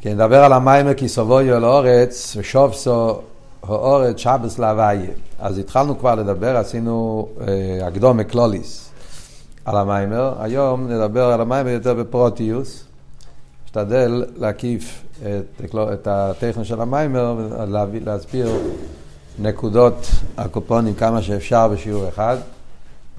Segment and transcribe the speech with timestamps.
[0.00, 3.20] כן, נדבר על המיימר כי סבויו אל אורץ ושובסו
[3.62, 5.10] האורץ שבס להוויה.
[5.38, 8.90] אז התחלנו כבר לדבר, עשינו אה, הקדומה קלוליס
[9.64, 10.34] על המיימר.
[10.38, 12.84] היום נדבר על המיימר יותר בפרוטיוס.
[13.64, 18.50] נשתדל להקיף את, את הטכן של המיימר ולהסביר
[19.38, 20.06] נקודות
[20.36, 22.36] הקופונים כמה שאפשר בשיעור אחד.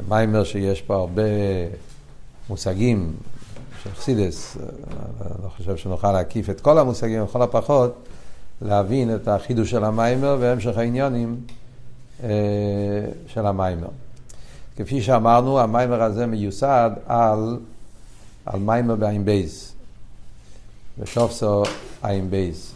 [0.10, 1.22] מיימר שיש פה הרבה
[2.50, 3.14] מושגים
[3.88, 8.08] של חסידות, אני לא חושב שנוכל להקיף את כל המושגים, לכל הפחות
[8.62, 11.38] להבין את החידוש של המאמר והמשך העניינים
[12.24, 12.30] אה,
[13.28, 13.88] של המאמר.
[14.78, 17.58] כפי שאמרנו, המאמר הזה מיוסד על,
[18.46, 19.74] על מאמר בעין בית,
[21.00, 21.64] ושבתה
[22.04, 22.72] עין בית,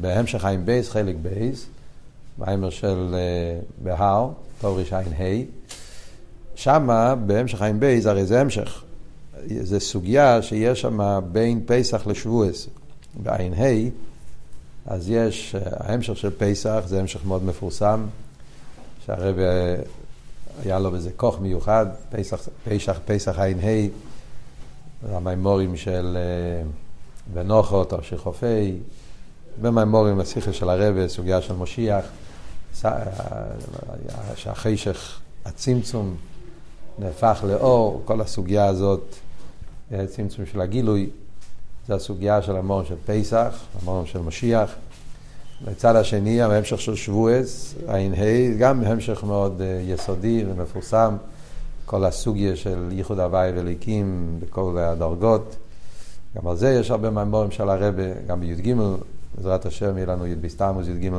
[0.00, 1.66] בהמשך עין בית, חלק בית,
[2.38, 4.28] מאמר של אה, בהר,
[4.60, 5.44] תורש עין ה',
[6.54, 8.82] שמה בהמשך עין בייס, הרי זה המשך.
[9.46, 12.68] זה סוגיה שיש שם בין פסח לשבועס.
[13.22, 13.88] בעין ה',
[14.86, 18.06] אז יש, ההמשך של פסח זה המשך מאוד מפורסם,
[19.06, 19.36] שהרב
[20.64, 23.88] היה לו בזה כוח מיוחד, פסח, פסח, פסח עין ה',
[25.16, 26.18] המימורים של
[27.32, 28.78] בנוחות או של חופי,
[29.60, 32.04] במימורים השכל של הרב, סוגיה של משיח,
[34.34, 36.16] שהחשך, הצמצום,
[36.98, 39.14] נהפך לאור, כל הסוגיה הזאת
[40.06, 41.10] צמצום של הגילוי,
[41.88, 44.74] זה הסוגיה של המורם של פסח, המורם של משיח.
[45.64, 51.16] בצד השני, ההמשך של שבועס, ע"ה, גם המשך מאוד אה, יסודי ומפורסם,
[51.86, 55.56] כל הסוגיה של ייחוד הוואי וליקים בכל הדרגות.
[56.36, 58.74] גם על זה יש הרבה מהמורים של הרבה, גם בי"ג,
[59.34, 61.10] בעזרת השם יהיה לנו י"ב סתמוס י"ג.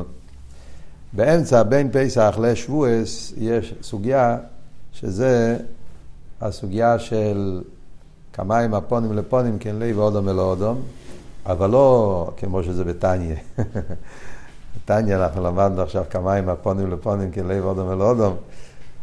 [1.13, 4.37] באמצע, בין פסח לשבועס, יש סוגיה
[4.93, 5.57] שזה
[6.41, 7.61] הסוגיה של
[8.33, 10.81] כמיים הפונים לפונים כן לב אודום אל אודום,
[11.45, 13.35] אבל לא כמו שזה בתניא.
[14.75, 18.35] בתניא אנחנו למדנו עכשיו כמיים הפונים לפונים כן לב אודום אל אודום,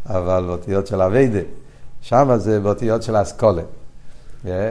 [0.06, 1.40] אבל באותיות של אביידה.
[2.00, 3.62] שם זה באותיות של אסכולה.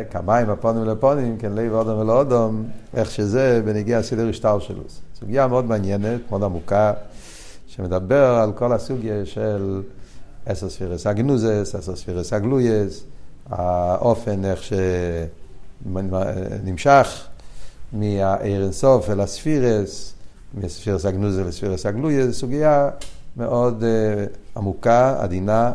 [0.10, 4.84] כמיים הפונים לפונים כן לב אודום אל אודום, איך שזה בנגיע סדר השטר שלו.
[5.20, 6.94] סוגיה מאוד מעניינת, מאוד עמוקה,
[7.68, 9.82] שמדבר על כל הסוגיה של
[10.46, 12.34] עשר ספירס הגנוזס, עשר ספירס
[13.50, 14.62] האופן איך
[15.86, 17.28] שנמשך
[17.94, 18.70] מהעיר
[19.10, 20.14] אל הספירס,
[20.54, 22.90] מספירס הגנוזה לספירס הגלויה, זו סוגיה
[23.38, 25.72] מאוד uh, עמוקה, עדינה,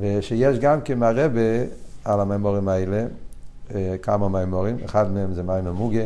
[0.00, 1.64] ושיש גם כמרבה
[2.04, 3.06] על הממורים האלה,
[3.68, 3.72] uh,
[4.02, 6.04] כמה מימורים, אחד מהם זה מיימר מוגה,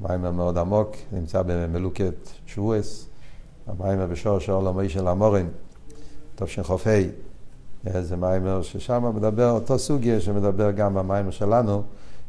[0.00, 2.14] מיימר מאוד עמוק, נמצא במלוקת
[2.46, 3.06] שבועס,
[3.66, 5.46] המיימר בשור שור למי של המורן,
[6.34, 6.90] תשכ"ה.
[7.84, 11.82] זה מיימר ששם מדבר אותו סוגיה שמדבר גם במיימר שלנו,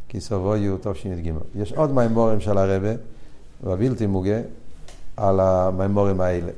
[0.09, 1.31] כי סבו יהיו טוב תשי"ג.
[1.56, 2.91] יש עוד מיימורים של הרבה,
[3.63, 4.40] בבלתי מוגה,
[5.17, 6.51] על המיימורים האלה.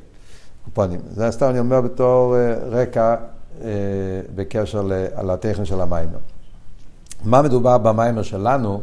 [0.66, 1.00] קופונים.
[1.12, 3.16] זה סתם אני אומר בתור אה, רקע
[3.62, 3.70] אה,
[4.36, 4.82] בקשר
[5.24, 6.18] לטכן של המיימר.
[7.24, 8.82] מה מדובר במיימר שלנו?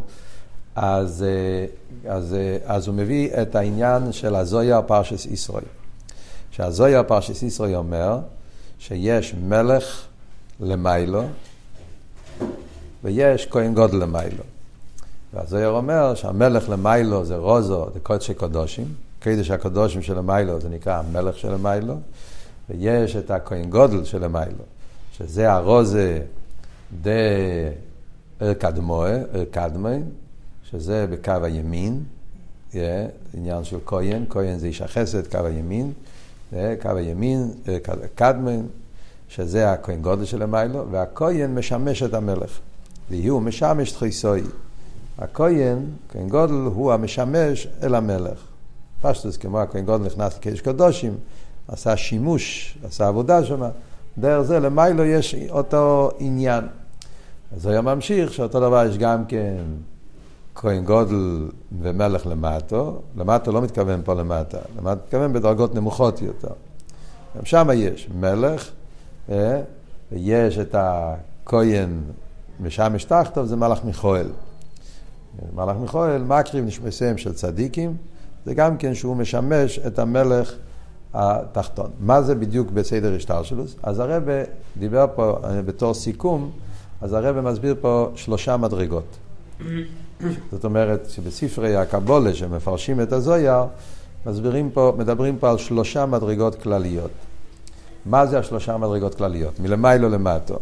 [0.76, 5.65] אז, אה, אז, אז הוא מביא את העניין של הזויה פרשס ישראל.
[6.50, 8.19] שהזויה פרשס ישראל אומר
[8.80, 10.06] שיש מלך
[10.60, 11.22] למיילו
[13.04, 14.44] ויש כהן גודל למיילו.
[15.34, 20.98] והזויר אומר שהמלך למיילו זה רוזו, זה קודשי קודושים, קדש הקודושים של המיילו זה נקרא
[20.98, 21.94] המלך של המיילו,
[22.70, 24.64] ויש את הכהן גודל של המיילו,
[25.12, 26.22] שזה הרוזה
[27.02, 27.10] דה
[28.58, 29.19] קדמוה,
[29.50, 29.98] קדמי,
[30.70, 32.02] שזה בקו הימין,
[32.72, 32.76] yeah,
[33.34, 35.92] עניין של כהן, כהן זה איש החסד, קו הימין,
[36.83, 37.50] קו הימין,
[38.15, 38.61] קדמן,
[39.28, 42.59] שזה הכהן גודל של המיילו, והכהן משמש את המלך.
[43.11, 44.43] והוא משמש תחיסוי.
[45.19, 45.78] הכהן,
[46.09, 48.38] כהן גודל, הוא המשמש אל המלך.
[49.03, 51.15] פשטוס, כמו הכהן גודל נכנס לקדש קדושים,
[51.69, 53.62] עשה שימוש, עשה עבודה שם,
[54.19, 56.65] דרך זה למיילו יש אותו עניין.
[57.56, 59.56] אז היה ממשיך שאותו דבר יש גם כן
[60.55, 61.49] כהן גודל
[61.81, 66.52] ומלך למטו, למטו לא מתכוון פה למטה, למטה מתכוון בדרגות נמוכות יותר.
[67.37, 68.70] גם שם יש מלך,
[69.29, 69.61] אה,
[70.12, 72.00] ויש את הכהן
[72.61, 74.26] משמש תחתיו, זה מלאך מיכואל.
[75.55, 77.96] מלאך מיכואל, מקריב נשמסיהם של צדיקים,
[78.46, 80.55] זה גם כן שהוא משמש את המלך
[81.14, 81.91] התחתון.
[82.00, 83.64] מה זה בדיוק בסדר השטר שלו?
[83.82, 84.23] אז הרב
[84.79, 86.50] דיבר פה אה, בתור סיכום,
[87.00, 89.17] אז הרב מסביר פה שלושה מדרגות.
[90.52, 93.64] זאת אומרת שבספרי הקבולה שמפרשים את הזויר,
[94.26, 97.11] מסבירים פה, מדברים פה על שלושה מדרגות כלליות.
[98.06, 99.61] מה זה השלושה מדרגות כלליות?
[99.61, 100.58] מלמיילו למטו.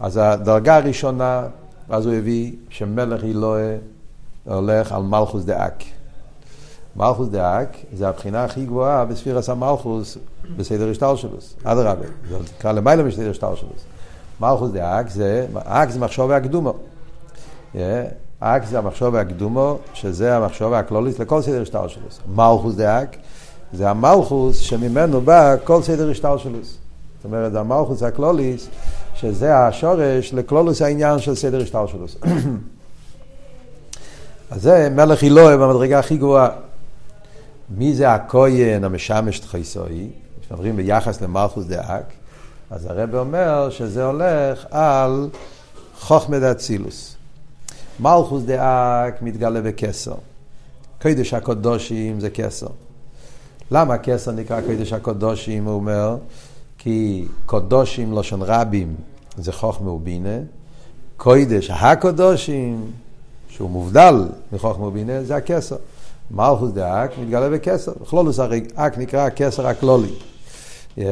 [0.00, 1.46] אז הדרגה הראשונה,
[1.88, 3.76] אז הוא הביא שמלך אלוהה
[4.44, 5.82] הולך על מלכות דא"ק.
[6.96, 10.18] מלכות דא"ק זה הבחינה הכי גבוהה בספירת המלכות
[10.56, 11.54] בסדר השתלשלות.
[11.64, 13.84] אדרבה, זה נקרא למעלה מסדר השתלשלות.
[14.40, 16.74] מלכות דא"ק זה, א"ק זה מחשבה הקדומה.
[18.46, 22.20] א"ק זה המחשבה הקדומה, שזה המחשבה הכללית לכל סדר השתלשלות.
[22.34, 23.16] מלכות דא"ק
[23.72, 26.76] זה המלכות שממנו בא כל סדר השתלשלות.
[27.16, 28.68] זאת אומרת, זה המלכוס הכלוליס,
[29.14, 32.16] שזה השורש לכלולוס העניין של סדר השטלשלוס.
[34.50, 36.48] אז זה מלך אילוה במדרגה הכי גבוהה.
[37.70, 40.08] מי זה הכהן המשמש תחייסוי?
[40.40, 42.04] כשמדברים ביחס למלכוס דאק,
[42.70, 45.28] אז הרב אומר שזה הולך על
[46.00, 47.13] חוכמת אצילוס.
[48.00, 50.14] מלכוס דאק מתגלה בקסר.
[51.02, 52.66] קודש הקודושים זה קסר.
[53.70, 55.64] למה קסר נקרא קודש הקודושים?
[55.64, 56.16] הוא אומר,
[56.78, 58.94] כי קודושים לשון רבים
[59.36, 60.38] זה חוכמה ובינה,
[61.16, 62.90] קודש הקודושים,
[63.48, 65.76] שהוא מובדל מחוכמה ובינה, זה הקסר.
[66.30, 67.92] מלכוס דאק מתגלה בקסר.
[68.02, 70.12] בכלולוס הרי אק נקרא הקסר הכלולי.
[70.98, 71.02] Yeah.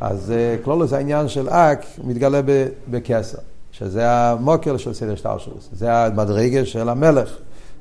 [0.00, 0.32] אז
[0.64, 2.40] כלולוס אה, העניין של אק מתגלה
[2.90, 3.38] בקסר,
[3.78, 5.68] שזה המוקר של סדר שטרשלוס.
[5.72, 7.36] זה המדרגה של המלך,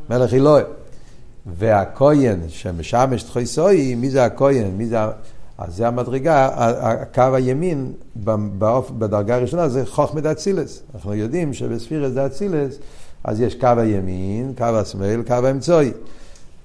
[0.09, 0.63] מלך אלוהי.
[1.57, 4.71] והכהן שמשמש תחויסוי, מי זה הכהן?
[4.77, 4.97] מי זה...
[5.57, 6.49] אז זה המדרגה,
[6.81, 7.91] הקו הימין
[8.97, 10.83] בדרגה הראשונה זה חוכמת אצילס.
[10.95, 12.77] אנחנו יודעים שבספירס דה אצילס,
[13.23, 15.91] אז יש קו הימין, קו השמאל, קו האמצעי.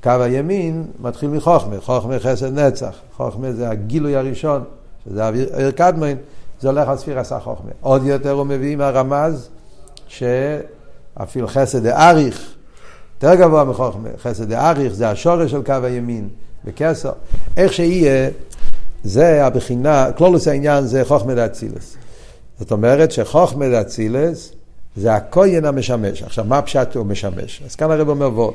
[0.02, 4.64] קו הימין מתחיל מחוכמה, חוכמה חסד נצח, חוכמה זה הגילוי הראשון,
[5.04, 6.16] שזה אוויר קדמין,
[6.60, 7.70] זה הולך על ספיר עשה חוכמה.
[7.80, 9.48] עוד יותר הוא מביא מהרמז,
[10.06, 12.54] שאפילו חסד דאריך,
[13.14, 16.28] יותר גבוה מחוכמה, חסד דאריך זה השורש של קו הימין,
[16.64, 17.12] בקסר.
[17.56, 18.30] איך שיהיה,
[19.04, 21.96] זה הבחינה, כלולוס העניין זה חוכמה דאצילס.
[22.58, 24.52] זאת אומרת שחוכמה דאצילס
[24.96, 26.22] זה הכהן המשמש.
[26.22, 27.62] עכשיו, מה פשט הוא משמש?
[27.66, 28.54] אז כאן הרב אומר וורט.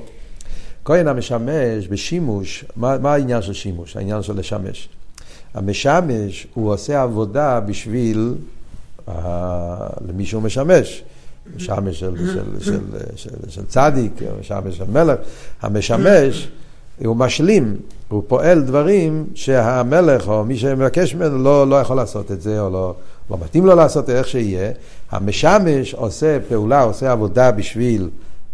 [0.85, 3.97] כהן המשמש בשימוש, מה, מה העניין של שימוש?
[3.97, 4.89] העניין של לשמש.
[5.53, 8.35] המשמש, הוא עושה עבודה בשביל
[9.07, 9.11] uh,
[10.07, 11.03] למי שהוא משמש.
[11.55, 12.79] משמש של, של, של,
[13.15, 15.19] של, של, צדיק, משמש של מלך.
[15.61, 16.49] המשמש,
[17.05, 17.75] הוא משלים,
[18.09, 22.69] הוא פועל דברים שהמלך או מי שמבקש ממנו לא, לא יכול לעשות את זה, או
[22.69, 22.95] לא,
[23.29, 24.71] לא מתאים לו לעשות איך שיהיה.
[25.11, 28.09] המשמש עושה פעולה, עושה עבודה בשביל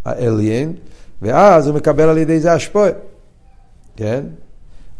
[0.05, 0.73] האליין,
[1.21, 2.89] ואז הוא מקבל על ידי זה השפועה,
[3.95, 4.23] כן?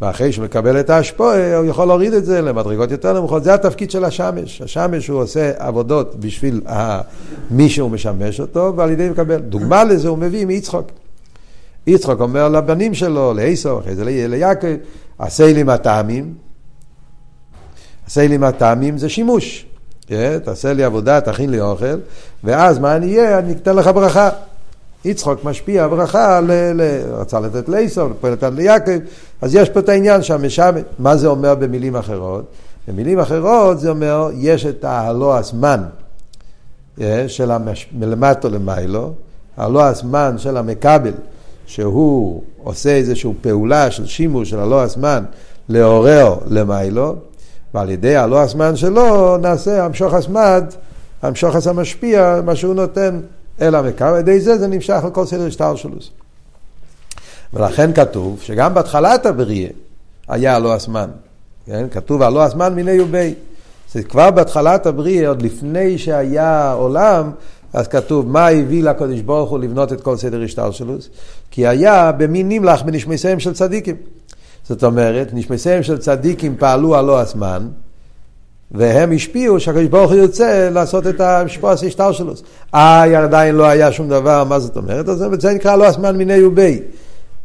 [0.01, 3.43] ואחרי שהוא מקבל את ההשפועה, הוא יכול להוריד את זה למדרגות יותר נמוכות.
[3.43, 4.61] זה התפקיד של השמש.
[4.61, 6.61] השמש הוא עושה עבודות בשביל
[7.51, 9.39] מי שהוא משמש אותו, ועל ידי מקבל.
[9.39, 10.91] דוגמה לזה הוא מביא מיצחוק.
[11.87, 14.67] יצחוק אומר לבנים שלו, לעשו, אחרי זה ליעקב,
[15.19, 16.33] עשה לי מטעמים.
[18.07, 19.65] עשה לי מטעמים זה שימוש.
[20.07, 20.39] כן?
[20.43, 21.99] תעשה לי עבודה, תכין לי אוכל,
[22.43, 23.39] ואז מה אני אהיה?
[23.39, 24.29] אני אתן לך ברכה.
[25.05, 26.81] יצחוק משפיע ברכה, ל, ל,
[27.11, 28.91] רצה לתת לעשו, פה נתן ליעקב,
[29.41, 32.45] אז יש פה את העניין שם, שם, מה זה אומר במילים אחרות?
[32.87, 35.83] במילים אחרות זה אומר, יש את ההלא הזמן
[37.01, 37.87] אה, של המש...
[37.99, 39.11] מלמטו למיילו,
[39.57, 41.13] הלא הזמן של המקבל,
[41.65, 45.23] שהוא עושה איזושהי פעולה של שימוש של הלא הזמן
[45.69, 47.15] לעורר למיילו,
[47.73, 50.63] ועל ידי הלא הזמן שלו נעשה המשוך הסמד,
[51.21, 53.19] המשוך המשפיע, מה שהוא נותן
[53.61, 55.95] אל המקו, על ידי זה זה נמשך לכל סדר שטר שלו.
[57.53, 59.69] ולכן כתוב שגם בהתחלת הבריאה
[60.27, 61.09] היה הלא הזמן.
[61.65, 61.85] כן?
[61.91, 63.33] כתוב הלא הזמן מיני ובי.
[63.93, 67.31] זה כבר בהתחלת הבריאה, עוד לפני שהיה עולם,
[67.73, 70.95] אז כתוב מה הביא לקדוש ברוך הוא לבנות את כל סדר השטר שלו?
[71.51, 73.95] כי היה במין נמלח בנשמסיהם של צדיקים.
[74.63, 77.67] זאת אומרת, נשמסיהם של צדיקים פעלו הלא הזמן,
[78.71, 82.33] והם השפיעו שהקדוש ברוך הוא ירצה לעשות את המשפוס השטר שלו.
[82.75, 85.09] אה, עדיין לא היה שום דבר, מה זאת אומרת?
[85.09, 86.79] אז זה נקרא לא הזמן מיני ובי.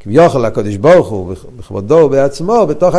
[0.04, 2.95] כביכול הקדוש ברוך הוא בכבודו ובעצמו, בתוך,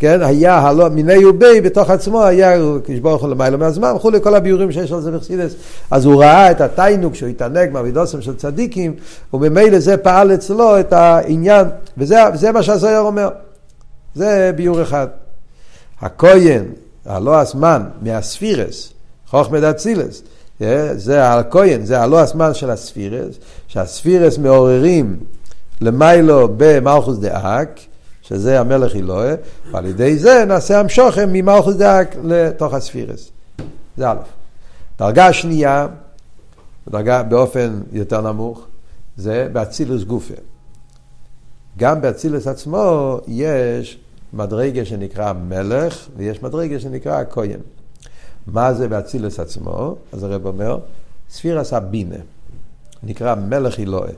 [0.00, 4.34] כן, היה הלא מיני ובי, בתוך עצמו היה הקדוש ברוך הוא למעלה מהזמן, וכולי, כל
[4.34, 5.54] הביורים שיש על זה בחסידס.
[5.90, 8.94] אז הוא ראה את התיינוק שהוא התענג מהאבידוסם של צדיקים,
[9.34, 11.66] וממילא זה פעל אצלו את העניין,
[11.98, 13.28] וזה מה שהזויר אומר.
[14.14, 15.06] זה ביור אחד.
[16.00, 16.64] הכהן,
[17.06, 18.92] הלא הזמן מהספירס,
[19.26, 20.22] חוכמת אצילס,
[20.62, 23.34] אה, זה הכהן, זה הלא הזמן של הספירס,
[23.68, 25.16] שהספירס מעוררים
[25.80, 27.80] למיילו במלכוס דאק,
[28.22, 29.34] שזה המלך אלוהה,
[29.70, 33.30] ועל ידי זה נעשה המשוכם ממלכוס דאק לתוך הספירס.
[33.96, 34.16] זה א'.
[34.98, 35.86] דרגה שנייה,
[36.90, 38.66] דרגה באופן יותר נמוך,
[39.16, 40.34] זה באצילוס גופה.
[41.78, 43.98] גם באצילוס עצמו יש
[44.32, 47.60] מדרגה שנקרא מלך, ויש מדרגה שנקרא הכהן.
[48.46, 49.96] מה זה באצילוס עצמו?
[50.12, 50.78] אז הרב אומר,
[51.30, 52.16] ספירס הבינה,
[53.02, 54.12] נקרא מלך אלוהה.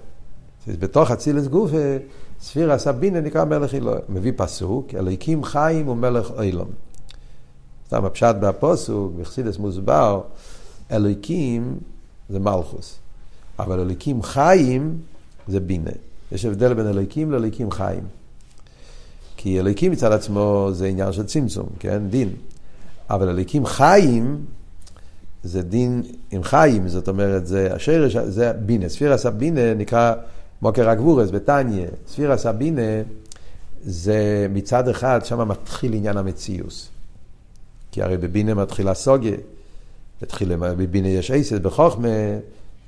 [0.68, 1.96] בתוך אצילס גופה,
[2.40, 4.00] ספיר הסבינה נקרא מלך אלוהי.
[4.08, 6.68] מביא פסוק, אלוהיקים חיים ומלך אילום.
[7.86, 10.20] סתם הפשט בפוסוק, בחסידס מוסבר,
[10.92, 11.78] אלוהיקים
[12.28, 12.98] זה מלכוס,
[13.58, 14.98] אבל אלוהיקים חיים
[15.48, 15.90] זה בינה.
[16.32, 18.02] יש הבדל בין אלוהיקים לאלוהיקים חיים.
[19.42, 22.02] כי אלוהיקים מצד עצמו זה עניין של צמצום, כן?
[22.10, 22.28] דין.
[23.10, 24.44] אבל אלוהיקים חיים
[25.42, 28.88] זה דין עם חיים, זאת אומרת, זה השרש, זה בינה.
[28.88, 30.14] ספירה סבינה נקרא
[30.62, 31.86] מוקר הגבורס בתניא.
[32.08, 33.02] ספירה סבינה
[33.84, 36.88] זה מצד אחד, שם מתחיל עניין המציאוס.
[37.92, 39.36] כי הרי בבינה מתחיל הסוגיה.
[40.22, 42.08] התחיל, בבינה יש אייסס, בחוכמה,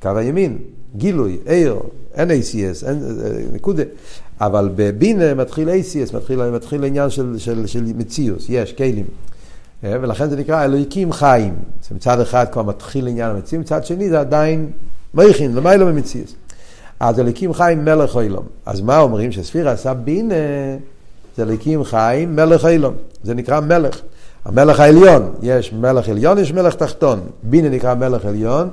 [0.05, 0.59] קו הימין,
[0.97, 1.79] גילוי, עיר,
[2.15, 2.99] אין ACS, אין
[3.53, 3.83] נקודה.
[4.41, 9.05] אבל בבינה מתחיל ACS, מתחיל, מתחיל עניין של, של, של מציאוס, יש, כלים.
[9.85, 11.55] אה, ולכן זה נקרא אלוהיקים חיים.
[11.89, 14.71] זה מצד אחד כבר מתחיל עניין המציאות, מצד שני זה עדיין
[15.15, 16.35] מייכין, למיילו במציאות.
[17.01, 18.45] אז אלוהיקים חיים מלך אילום.
[18.67, 19.33] אז מה אומרים?
[19.33, 20.35] שספירה עשה בינה
[21.37, 22.95] זה אלוהיקים חיים מלך אילום.
[23.23, 24.01] זה נקרא מלך.
[24.45, 27.21] המלך העליון, יש מלך עליון, יש מלך תחתון.
[27.43, 28.69] בינה נקרא מלך עליון,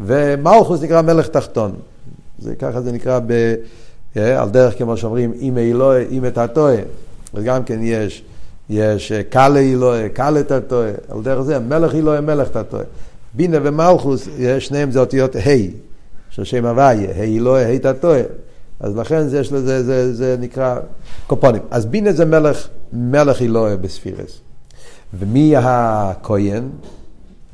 [0.00, 1.72] ומלכוס נקרא מלך תחתון.
[2.38, 3.54] זה, ככה זה נקרא ב,
[4.16, 6.76] אה, על דרך כמו שאומרים, אם אלוהי, אם את הטועה.
[7.34, 8.22] וגם כן יש
[8.70, 12.82] יש אה, קאלה אלוהי, קאלה תתוה, על דרך זה מלך אלוהי, מלך תתוה.
[13.34, 15.40] בינה ומלכוס, שניהם זה אותיות ה',
[16.30, 18.22] של שם הוויה, ה' אלוהי, ה' תתוה.
[18.80, 20.78] אז לכן זה, לזה, זה, זה נקרא
[21.26, 21.62] קופונים.
[21.70, 24.40] אז בינה זה מלך, מלך אלוהי בספירס.
[25.14, 26.68] ומי הכהן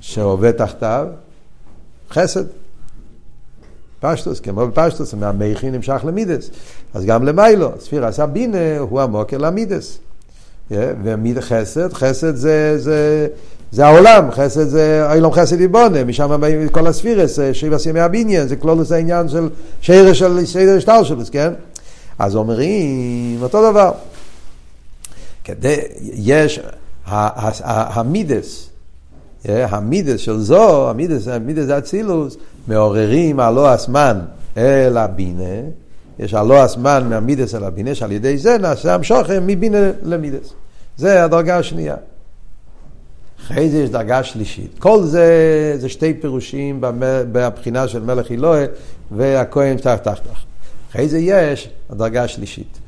[0.01, 1.07] שעובד תחתיו?
[2.13, 2.45] חסד.
[4.01, 6.51] פשטוס, כמו בפשטוס, מהמכי נמשך למידס.
[6.95, 9.99] אז גם למיילו, ספירה עשה בינה הוא המוקר למידס.
[10.71, 13.29] ומיד חסד, חסד זה, זה,
[13.73, 18.57] זה העולם, חסד זה אילום חסד יבונה, משם באים כל הספירס, שבע סימי הבניין, זה
[18.57, 19.49] כלולוס העניין של
[19.81, 21.53] שרש של סדר שטר שלוס, כן?
[22.19, 23.93] אז אומרים אותו דבר.
[25.45, 26.61] כדי, יש
[27.65, 28.69] המידס,
[29.45, 32.37] המידס של זו, המידס, המידס אצילוס,
[32.69, 34.21] מעוררים הלא הסמן
[34.57, 35.61] אל הבינה,
[36.19, 40.53] יש הלא הסמן מהמידס אל הבינה, שעל ידי זה נעשה המשוכם מבינה למידס.
[40.97, 41.97] זה הדרגה השנייה.
[43.41, 44.79] אחרי זה יש דרגה שלישית.
[44.79, 45.27] כל זה,
[45.79, 46.79] זה שתי פירושים
[47.33, 48.67] בבחינה של מלך אלוהי
[49.11, 50.45] והכהן תחת תחתך.
[50.91, 52.79] אחרי זה יש הדרגה השלישית.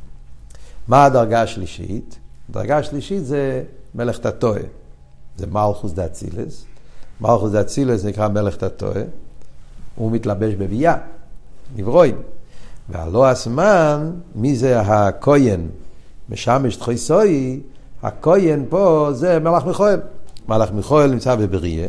[0.88, 2.18] מה הדרגה השלישית?
[2.50, 3.62] הדרגה השלישית זה
[3.94, 4.58] מלך תתוה.
[5.36, 6.64] זה מלכוס דאצילס.
[7.20, 9.02] מלכוס דאצילס נקרא מלך תתוה.
[9.94, 10.96] הוא מתלבש בביאה,
[11.76, 12.14] נברואים.
[12.88, 15.60] והלא הזמן, מי זה הכהן?
[16.28, 17.60] משמש תחויסוי,
[18.02, 20.00] הכהן פה זה מלאך מיכואל.
[20.48, 21.88] מלאך מיכואל נמצא בבריה.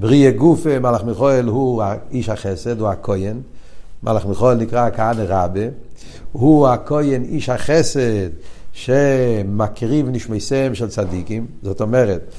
[0.00, 3.40] בריה גוף מלאך מיכואל הוא איש החסד, הוא הכהן.
[4.02, 5.60] מלאך מיכואל נקרא כהנא רבה.
[6.32, 8.28] הוא הכהן איש החסד
[8.72, 11.46] שמקריב נשמייסיהם של צדיקים.
[11.62, 12.34] זאת אומרת,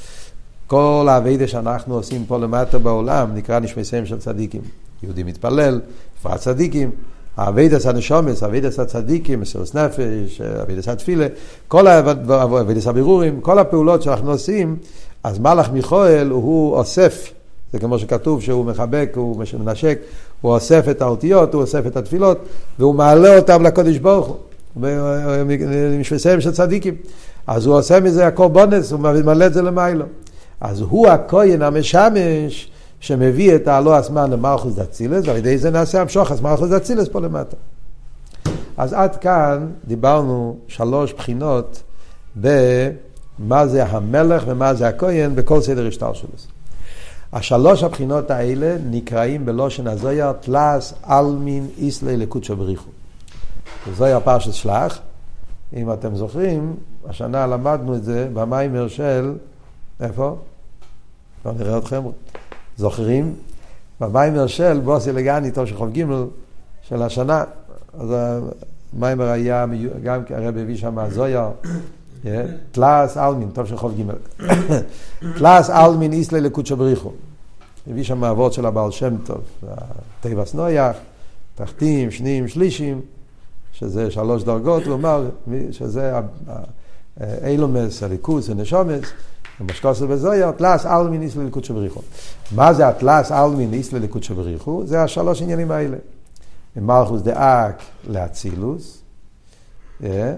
[0.69, 4.61] כל האביידה שאנחנו עושים פה למטה בעולם נקרא נשמייסיהם של צדיקים.
[5.03, 5.81] יהודי מתפלל,
[6.19, 6.91] בפרט צדיקים.
[7.37, 11.27] אבידס הנשומס, אבידס הצדיקים, מסירוס נפש, אבידס התפילה,
[11.67, 14.77] כל אבידס הבירורים, כל הפעולות שאנחנו עושים,
[15.23, 17.31] אז מלאך מיכואל הוא אוסף,
[17.73, 19.99] זה כמו שכתוב שהוא מחבק, הוא מנשק,
[20.41, 22.37] הוא אוסף את האותיות, הוא אוסף את התפילות,
[22.79, 24.37] והוא מעלה אותם לקודש ברוך
[24.73, 24.85] הוא,
[25.99, 26.95] משפסיהם של צדיקים.
[27.47, 30.05] אז הוא עושה מזה הקורבונס, הוא ממלא את זה למיילו.
[30.61, 36.31] אז הוא הכהן המשמש, שמביא את הלא הזמן למלכוס דצילס, ועל ידי זה נעשה המשוך,
[36.31, 37.55] אז מלכוס דצילס פה למטה.
[38.77, 41.83] אז עד כאן דיברנו שלוש בחינות
[42.35, 46.29] במה זה המלך ומה זה הכהן בכל סדר השטר שלו.
[47.33, 52.89] השלוש הבחינות האלה נקראים בלושן הזויר תלס אלמין איסלי לקודשו בריחו.
[53.97, 54.99] זויר פרשת שלח,
[55.73, 56.75] אם אתם זוכרים,
[57.09, 59.33] השנה למדנו את זה במיימר של,
[59.99, 60.37] איפה?
[61.45, 62.01] לא נראה אתכם.
[62.77, 63.35] זוכרים?
[64.01, 66.05] במיימר של בוסי לגני, של ג'
[66.81, 67.43] של השנה,
[67.99, 68.09] אז
[68.93, 69.65] המיימר היה
[70.03, 71.49] גם הרב הביא שם זויה,
[72.71, 74.11] תלס אלמין, טוב של ג',
[75.37, 77.11] תלס אלמין איסלי לקודשו בריחו.
[77.87, 79.41] הביא שם אבות של הבעל שם טוב,
[80.21, 80.95] תיבס נויח,
[81.55, 83.01] תחתים, שנים, שלישים,
[83.73, 85.29] שזה שלוש דרגות, הוא אמר
[85.71, 86.13] שזה
[87.43, 89.01] אילומס, הליכוס, הנשומס.
[89.59, 92.01] במשקוסו בזויר, תלס אלמין איסלה לקודשו בריחו.
[92.55, 94.83] מה זה התלס אלמין איסלה לקודשו בריחו?
[94.85, 95.97] זה השלוש עניינים האלה.
[96.75, 99.01] ממלכוס דאק לאצילוס,
[100.03, 100.33] אה,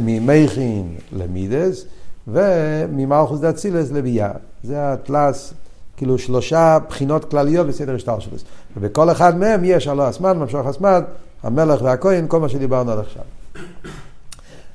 [0.00, 1.84] ממכין למידס,
[2.28, 4.30] וממלכוס דאצילס לביאה.
[4.62, 5.54] זה התלס,
[5.96, 8.44] כאילו שלושה בחינות כלליות בסדר השתלשלוס.
[8.76, 11.02] ובכל אחד מהם יש הלא הסמד, ממשוך הסמד,
[11.42, 13.22] המלך והכהן, כל מה שדיברנו עד עכשיו.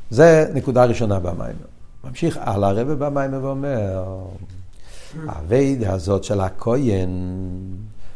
[0.10, 1.75] זה נקודה ראשונה במים.
[2.10, 4.04] ממשיך הלאה הרב במים ואומר,
[5.28, 7.10] האביידה הזאת של הכהן,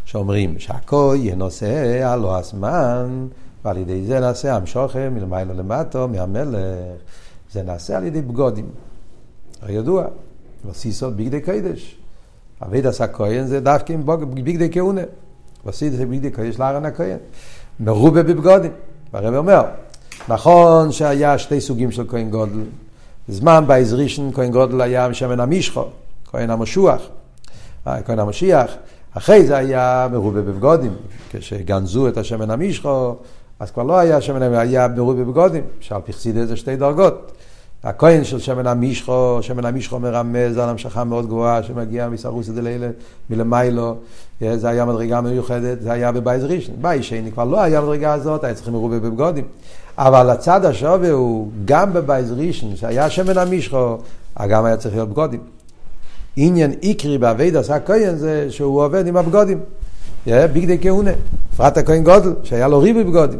[0.06, 3.28] שאומרים שהכהן עושה הלא הזמן,
[3.66, 6.60] ועל ידי זה נעשה המשוכם מלמעלה למטו, מהמלך,
[7.52, 8.70] זה נעשה על ידי בגדים.
[9.62, 10.06] הידוע,
[10.66, 11.96] ועשית בגדי קודש.
[12.62, 15.02] עבודת הכהן זה דווקא עם בגדי כהונה.
[15.66, 17.18] ועשית בגדי קודש לאהרן הכהן.
[17.80, 18.72] מרובה בבגדים.
[19.14, 19.62] והרב אומר,
[20.28, 22.64] נכון שהיה שתי סוגים של כהן גדול.
[23.30, 25.84] זמן בית ראשון כהן גדול היה שמן המשחה,
[26.32, 27.02] כהן המשוח,
[27.88, 28.72] אה, כהן המשיח.
[29.14, 30.96] אחרי זה היה מרובה בבגדים,
[31.32, 33.16] כשגנזו את השמן המשחה,
[33.60, 37.32] אז כבר לא היה שמן, היה מרובה בבגדים, שעל פי חסידות זה שתי דרגות.
[37.84, 42.90] הכהן של שמן המשחה, שמן המשחה מרמז על המשכה מאוד גבוהה שמגיעה מאתערותא דלעילא
[43.30, 43.96] מלמעלה,
[44.56, 46.76] זה היה מדרגה מיוחדת, זה היה בבית ראשון.
[46.82, 49.46] בית שני כבר לא היה מדרגה הזאת, היה צריכים מרובה בבגדים.
[50.00, 53.98] אבל הצד השווה הוא גם בבית ראשון, שהיה שמן המשחה,
[54.48, 55.40] גם היה צריך להיות בגדים.
[56.36, 59.60] עניין עיקרי בעבודת הכהן זה שהוא עובד עם הבגדים.
[60.26, 61.12] ביגדי כהונה,
[61.54, 63.40] בפרט הכהן גודל, שהיה לו ריבי בגודים.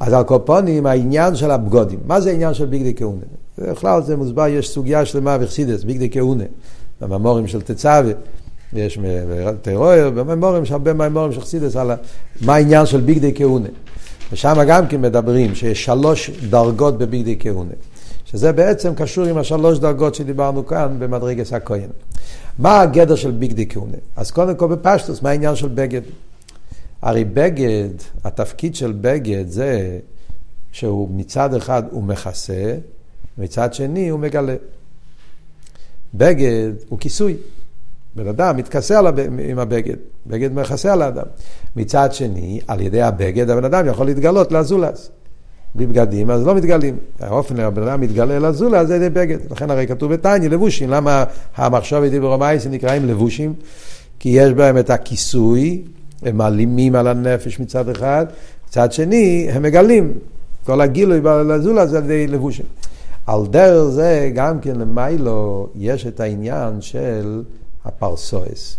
[0.00, 3.22] אז על קופונים העניין של הבגודים, מה זה העניין של ביגדי כהונה?
[3.58, 6.44] בכלל זה מוסבר, יש סוגיה שלמה בחסידס, ביגדי כהונה,
[7.00, 8.12] בממורים של תצווה,
[8.72, 8.98] יש
[9.62, 11.90] טרור, בממורים, יש הרבה ממורים של חסידס על
[12.40, 13.68] מה העניין של ביגדי כהונה.
[14.32, 17.74] ושם גם כן מדברים שיש שלוש דרגות בביגדי כהונה,
[18.24, 21.90] שזה בעצם קשור עם השלוש דרגות שדיברנו כאן במדרגס הכהן.
[22.58, 23.96] מה הגדר של ביגדי כהונה?
[24.16, 26.00] אז קודם כל בפשטוס, מה העניין של בגד?
[27.02, 27.88] הרי בגד,
[28.24, 29.98] התפקיד של בגד זה
[30.72, 32.76] שהוא מצד אחד הוא מכסה,
[33.38, 34.54] מצד שני הוא מגלה.
[36.14, 37.36] בגד הוא כיסוי.
[38.16, 39.28] בן אדם מתכסה על הבג...
[39.50, 41.26] עם הבגד, בגד מכסה על האדם.
[41.76, 45.10] מצד שני, על ידי הבגד הבן אדם יכול להתגלות לזולז.
[45.74, 46.96] בלי בגדים, אז לא מתגלים.
[47.20, 49.38] האופן הבן אדם מתגלה לזולז זה ידי בגד.
[49.50, 50.90] לכן הרי כתוב בתניא לבושים.
[50.90, 51.24] למה
[51.56, 53.54] המחשוב ידי ברומייס נקראים לבושים?
[54.18, 55.82] כי יש בהם את הכיסוי,
[56.22, 58.26] הם מעלימים על הנפש מצד אחד,
[58.68, 60.12] מצד שני הם מגלים
[60.64, 62.66] כל הגילוי לזולה זה על ידי לבושים.
[63.26, 67.42] על דרך זה גם כן למיילו יש את העניין של
[67.84, 68.76] הפרסואס.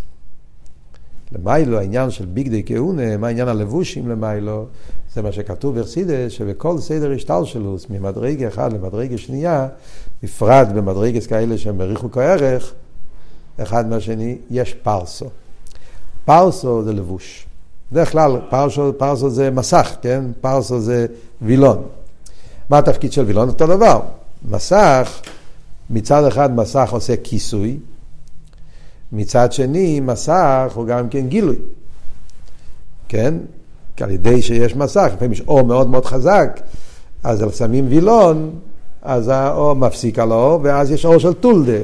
[1.32, 4.66] למיילו העניין של ביגדי כהונה, מה העניין הלבושים למיילו,
[5.14, 9.68] זה מה שכתוב בחסידס, שבכל סדר השתלשלוס, ממדרגה אחד למדרגה שנייה,
[10.22, 12.72] בפרט במדרגס כאלה שהם בריחוק הערך,
[13.62, 15.26] אחד מהשני, יש פרסו.
[16.24, 17.46] פרסו זה לבוש.
[17.92, 20.24] בדרך כלל פרסו, פרסו זה מסך, כן?
[20.40, 21.06] פרסו זה
[21.42, 21.82] וילון.
[22.70, 23.48] מה התפקיד של וילון?
[23.48, 24.00] אותו דבר.
[24.48, 25.20] מסך,
[25.90, 27.78] מצד אחד מסך עושה כיסוי,
[29.14, 31.56] מצד שני מסך הוא גם כן גילוי.
[33.08, 33.34] כן?
[33.96, 36.60] כי על ידי שיש מסך, לפעמים יש אור מאוד מאוד חזק,
[37.24, 38.50] אז שמים וילון,
[39.02, 41.78] אז האור מפסיק על האור, ואז יש אור של טולדה,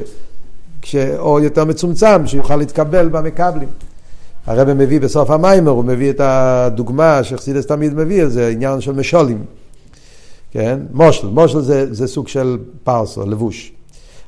[0.82, 3.68] כשאור יותר מצומצם, שיוכל להתקבל במקבלים.
[4.46, 9.44] הרב מביא בסוף המיימר, הוא מביא את הדוגמה שחסידס תמיד מביא, זה עניין של משולים.
[10.50, 10.78] כן?
[10.92, 13.72] מושל, מושל זה, זה סוג של פרסו, לבוש.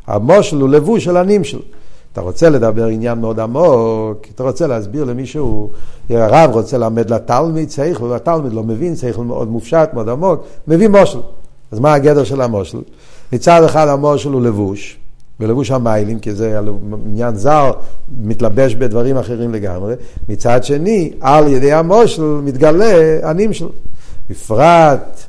[0.06, 1.60] המושל הוא לבוש של הנמשל.
[2.12, 5.70] אתה רוצה לדבר עניין מאוד עמוק, אתה רוצה להסביר למישהו,
[6.10, 11.18] הרב רוצה ללמד לתלמיד, שכל, התלמיד לא מבין, שכל מאוד מופשט, מאוד עמוק, מביא מושל.
[11.72, 12.78] אז מה הגדר של המושל?
[13.32, 14.98] מצד אחד המושל הוא לבוש,
[15.40, 16.60] בלבוש המיילים, כי זה
[17.06, 17.72] עניין זר,
[18.22, 19.94] מתלבש בדברים אחרים לגמרי.
[20.28, 23.68] מצד שני, על ידי המושל מתגלה הנמשל.
[24.30, 25.20] בפרט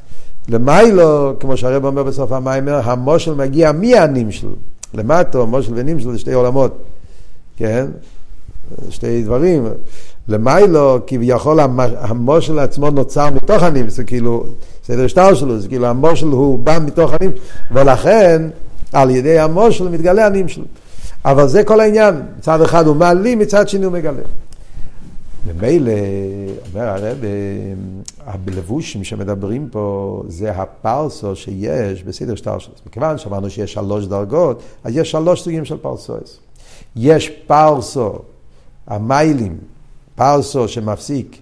[0.49, 4.47] למיילו, כמו שהרב אומר בסוף המיימר, המושל מגיע מהנמשל.
[4.93, 6.77] למטו, מושל ונמשל זה שתי עולמות,
[7.57, 7.85] כן?
[8.89, 9.67] שתי דברים.
[10.27, 11.59] למיילו, כביכול
[11.97, 14.45] המושל עצמו נוצר מתוך הנמשל, זה כאילו,
[14.85, 17.39] סדר שטר שלו, זה כאילו המושל הוא בא מתוך הנמשל,
[17.71, 18.41] ולכן
[18.93, 20.61] על ידי המושל מתגלה הנמשל.
[21.25, 24.21] אבל זה כל העניין, מצד אחד הוא מעלים, מצד שני הוא מגלה.
[25.45, 25.91] ומילא,
[26.69, 27.17] אומר הרב,
[28.25, 32.73] הלבושים שמדברים פה זה הפרסו שיש בסדר שטר שלו.
[32.87, 36.39] מכיוון שאמרנו שיש שלוש דרגות, אז יש שלוש סוגים של פרסוס.
[36.95, 38.13] יש פרסו,
[38.87, 39.57] המיילים,
[40.15, 41.41] פרסו שמפסיק,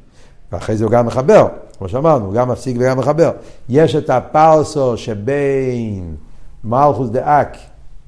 [0.51, 3.31] ואחרי זה הוא גם מחבר, כמו שאמרנו, הוא גם מפסיק וגם מחבר.
[3.69, 6.15] יש את הפרסו שבין
[6.63, 7.57] מלכוס דאק,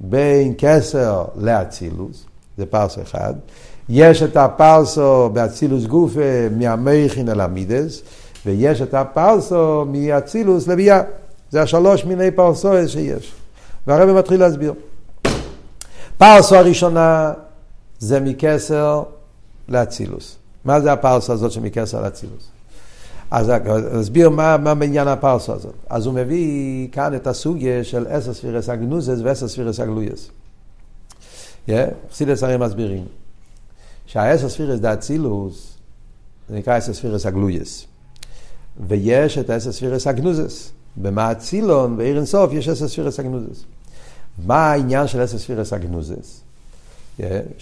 [0.00, 2.24] בין כסר לאצילוס,
[2.58, 3.34] זה פרסו אחד.
[3.88, 8.02] יש את הפרסו באצילוס גופה מהמכין אל המידס,
[8.46, 11.02] ויש את הפרסו מאצילוס לביאה.
[11.50, 13.32] זה השלוש מיני פרסוס שיש.
[13.86, 14.74] והרבא מתחיל להסביר.
[16.18, 17.32] פרסה הראשונה
[17.98, 19.02] זה מכתר
[19.68, 20.36] לאצילות.
[20.64, 22.48] מה זה הפרסה הזאת שמכתר לאצילות?
[23.30, 23.52] אז
[23.92, 25.74] נסביר מה, מה בעניין הפרסה הזאת.
[25.90, 30.30] אז הוא מביא כאן את הסוגיה של עשר ספירות הגנוזות ועשר ספירות הגלויות.
[32.10, 33.04] חסידות הרי מסבירים
[34.06, 35.74] שהעשר ספירות דאצילות
[36.48, 37.86] זה נקרא עשר ספירות הגלויות.
[38.88, 40.70] ויש את עשר ספירות הגנוזות.
[40.96, 43.64] במאציל עליון, באור אין סוף, יש עשר ספירות הגנוזות.
[44.46, 46.40] מה העניין של עשר ספירס הגנוזס?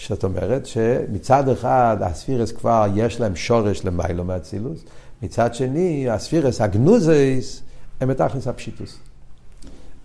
[0.09, 4.79] זאת אומרת שמצד אחד הספירס כבר יש להם שורש למיילו מאצילוס,
[5.21, 7.61] מצד שני הספירס הגנוזס
[8.01, 8.97] הם מתכנס הפשיטוס.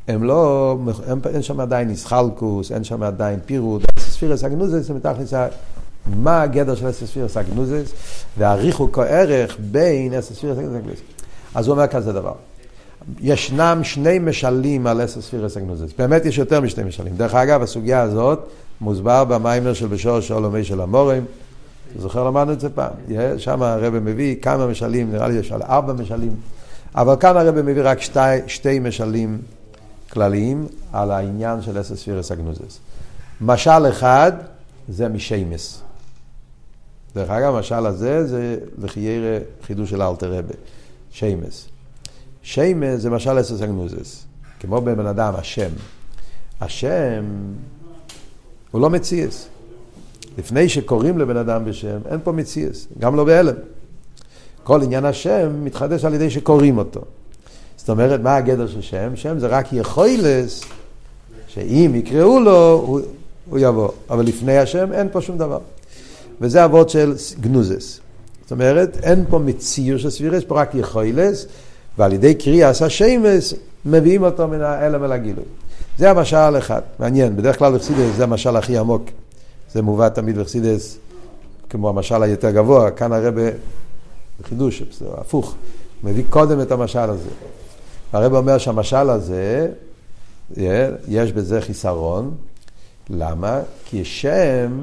[0.08, 5.34] הם לא, הם, אין שם עדיין איסחלקוס, אין שם עדיין פירוט, הספירס הגנוזס הם מתכנס
[6.16, 7.92] מה הגדר של אסספירס הגנוזס,
[8.38, 11.00] והריחו כערך בין אסספירס הגנוזס.
[11.54, 12.32] אז הוא אומר כזה דבר.
[13.20, 15.90] ישנם שני משלים על אסספירס הגנוזס.
[15.98, 17.16] באמת יש יותר משני משלים.
[17.16, 18.38] דרך אגב, הסוגיה הזאת
[18.80, 21.24] מוסבר במיימר של בשור שעולמי של המורים.
[21.92, 22.92] אתה זוכר למדנו את זה פעם.
[23.38, 26.34] שם הרב מביא כמה משלים, נראה לי יש על ארבע משלים.
[26.94, 29.38] אבל כאן הרב מביא רק שתי, שתי משלים
[30.10, 32.78] כלליים על העניין של אסספירס הגנוזס.
[33.40, 34.32] משל אחד
[34.88, 35.82] זה משיימס.
[37.14, 40.54] דרך אגב, המשל הזה זה לחיירה חידוש של אלתר רבה,
[41.10, 41.68] שיימס.
[42.42, 44.24] שיימס זה משל אסוס אגנוזס,
[44.60, 45.70] כמו בבן אדם, השם.
[46.60, 47.24] השם
[48.70, 49.48] הוא לא מציאס.
[50.38, 53.54] לפני שקוראים לבן אדם בשם, אין פה מציאס, גם לא בהלם.
[54.64, 57.00] כל עניין השם מתחדש על ידי שקוראים אותו.
[57.76, 59.16] זאת אומרת, מה הגדר של שם?
[59.16, 60.64] שם זה רק יכולס,
[61.48, 63.00] שאם יקראו לו, הוא,
[63.50, 63.88] הוא יבוא.
[64.10, 65.58] אבל לפני השם אין פה שום דבר.
[66.40, 68.00] וזה אבות של גנוזס.
[68.42, 71.46] זאת אומרת, אין פה מציר של ספירס, פה רק יכולס,
[71.98, 75.44] ועל ידי קריאס השמש מביאים אותו מן ההלם אל הגילוי.
[75.98, 79.02] זה המשל אחד, מעניין, בדרך כלל בחסידס זה המשל הכי עמוק.
[79.72, 80.98] זה מובא תמיד בחסידס
[81.70, 83.42] כמו המשל היותר גבוה, כאן הרבה
[84.40, 84.82] בחידוש,
[85.18, 85.54] הפוך,
[86.04, 87.30] מביא קודם את המשל הזה.
[88.12, 89.68] הרב אומר שהמשל הזה,
[91.08, 92.34] יש בזה חיסרון,
[93.10, 93.60] למה?
[93.84, 94.80] כי שם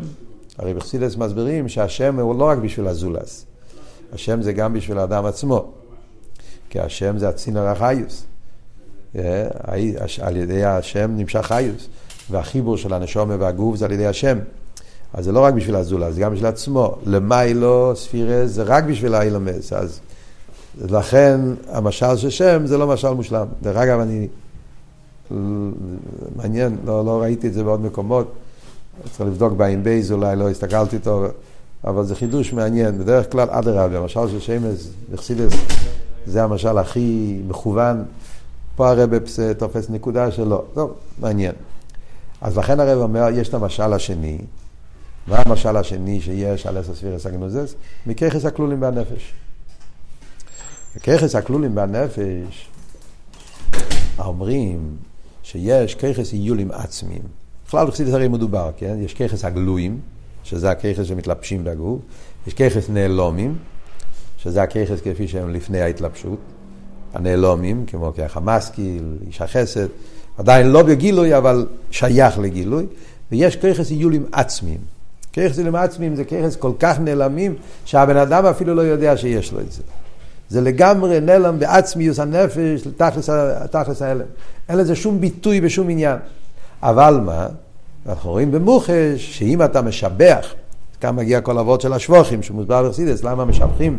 [0.58, 3.46] הרי בחסידס מסבירים שהשם הוא לא רק בשביל הזולס,
[4.14, 5.72] השם זה גם בשביל האדם עצמו,
[6.70, 8.26] כי השם זה הצינור החיוס.
[9.16, 9.48] אה,
[10.22, 11.88] על ידי השם נמשך חיוס,
[12.32, 14.40] והחיבור של הנשומה והגוף זה על ידי השם.
[15.14, 16.96] אז זה לא רק בשביל הזולס, זה גם בשביל עצמו.
[17.06, 20.00] למיילו ספירס זה רק בשביל האילומס, אז
[20.82, 21.40] לכן
[21.70, 23.48] המשל של שם זה לא משל מושלם.
[23.62, 24.28] דרך אגב, אני...
[26.36, 28.32] מעניין, לא, לא ראיתי את זה בעוד מקומות.
[29.04, 31.26] צריך לבדוק בעין בית אולי, לא הסתכלתי טוב,
[31.84, 32.98] אבל זה חידוש מעניין.
[33.00, 35.54] בדרך כלל, אדרבה, המשל של שמש, בחסידות,
[36.26, 38.04] זה המשל הכי מכוון.
[38.76, 39.10] פה הרב
[39.58, 40.64] תופס נקודה שלו.
[40.74, 41.54] טוב, מעניין.
[42.42, 44.38] אז לכן הרב אומר, יש את המשל השני.
[45.28, 47.76] מה המשל השני שיש על עשר ספירות הגנוזות?
[48.08, 49.34] מכוחות הכלולים בנפש.
[50.96, 52.70] מכוחות הכלולים בנפש,
[54.20, 54.96] אומרים
[55.44, 57.45] שיש ככס איולים עצמיים.
[57.68, 58.96] בכלל בחסידס הרי מדובר, כן?
[59.02, 60.00] יש ככס הגלויים,
[60.44, 62.00] שזה הככס שמתלבשים בגוף,
[62.48, 63.58] יש ככס נעלומים,
[64.38, 66.40] שזה הככס כפי שהם לפני ההתלבשות,
[67.14, 69.88] הנעלומים, כמו ככה משכיל, איש החסד,
[70.38, 72.86] עדיין לא בגילוי, אבל שייך לגילוי,
[73.32, 74.80] ויש ככס איולים עצמיים.
[75.34, 79.60] ככס איולים עצמיים זה ככס כל כך נעלמים, שהבן אדם אפילו לא יודע שיש לו
[79.60, 79.82] את זה.
[80.50, 82.88] זה לגמרי נעלם בעצמיוס הנפש,
[83.72, 84.26] תכלס ההלם.
[84.70, 86.18] אין לזה שום ביטוי בשום עניין.
[86.86, 87.48] אבל מה?
[88.06, 90.54] אנחנו רואים במוחש, שאם אתה משבח,
[91.02, 93.98] כאן מגיע כל אבות של השבוכים, שמוסבר בחסידס, למה משבחים,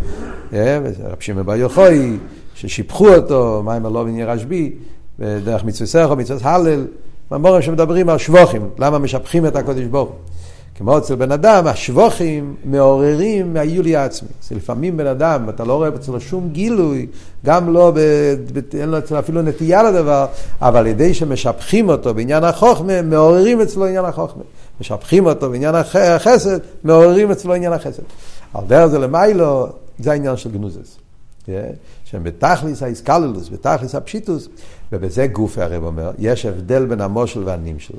[0.53, 2.17] אה, רב שמעון בר יוחאי,
[2.55, 4.73] ששיבחו אותו, מים הלובין ירשבי,
[5.19, 6.87] דרך מצווה סכו, מצווה הלל,
[7.31, 10.17] ממורים שמדברים על שבוכים, למה משבחים את הקודש ברוך הוא.
[10.79, 14.29] כמו אצל בן אדם, השבוכים מעוררים מהיולי העצמי.
[14.43, 17.07] אז לפעמים בן אדם, אתה לא רואה אצלו שום גילוי,
[17.45, 18.01] גם לא, ב,
[18.53, 20.27] ב, אין לו אצלו אפילו נטייה לדבר,
[20.61, 24.43] אבל על ידי שמשבחים אותו בעניין החוכמה, מעוררים אצלו עניין החוכמה.
[24.81, 28.03] משבחים אותו בעניין החסד, מעוררים אצלו עניין החסד.
[28.55, 29.67] על דרך זה למיילו,
[29.99, 30.99] זה העניין של גנוזס.
[31.47, 31.49] Yeah,
[32.05, 34.49] שהם בתכליס האיסקללוס, בתכליס הפשיטוס,
[34.93, 37.95] ובזה גופי הרב אומר, יש הבדל בין המושל והנמשל.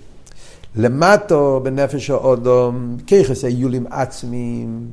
[0.76, 4.88] למטו בנפש האודום, כיחס היולים עצמיים,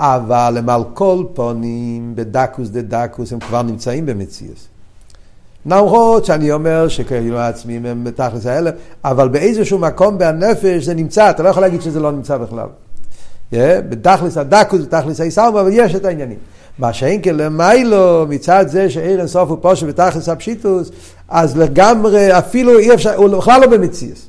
[0.00, 4.68] אבל הם על כל פונים, בדקוס דה דקוס, הם כבר נמצאים במציאס.
[5.66, 8.70] למרות שאני אומר שכאילו העצמיים הם בתכלס האלה,
[9.04, 12.66] אבל באיזשהו מקום בנפש זה נמצא, אתה לא יכול להגיד שזה לא נמצא בכלל.
[13.52, 13.54] Yeah,
[13.88, 16.38] בתכלס הדקוס, בתכלס היסלמה, אבל יש את העניינים.
[16.78, 20.90] מה שאין כן למיילו, מצד זה שאיר אינסוף הוא פושט בתכלס הפשיטוס,
[21.28, 24.26] אז לגמרי, אפילו אי אפשר, הוא בכלל לא במציאס.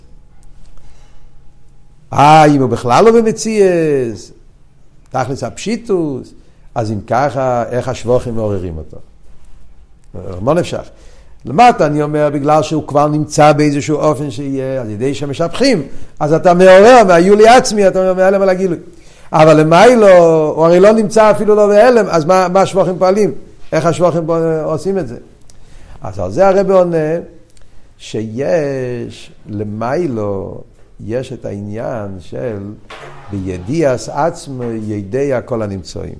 [2.13, 4.32] אה, אם הוא בכלל לא במציאס,
[5.10, 6.34] תכלס הפשיטוס,
[6.76, 8.97] אז אם ככה, איך השבוכים מעוררים אותו?
[10.41, 10.89] מה נפשך?
[11.45, 15.82] למטה אני אומר, בגלל שהוא כבר נמצא באיזשהו אופן שיהיה, על ידי שמשבחים,
[16.19, 18.78] אז אתה מעורר מהיולי עצמי, אתה אומר מהלם על הגילוי.
[19.32, 20.08] אבל למיילו,
[20.56, 23.32] הוא הרי לא נמצא אפילו לא בהלם, אז מה, מה השבוכים פועלים?
[23.71, 24.28] איך השבוכים
[24.63, 25.17] עושים את זה?
[26.02, 26.97] אז על זה הרב עונה
[27.97, 30.62] שיש למיילו,
[31.00, 32.74] יש את העניין של
[33.32, 36.16] בידיעס עצמו ידיע כל הנמצאים.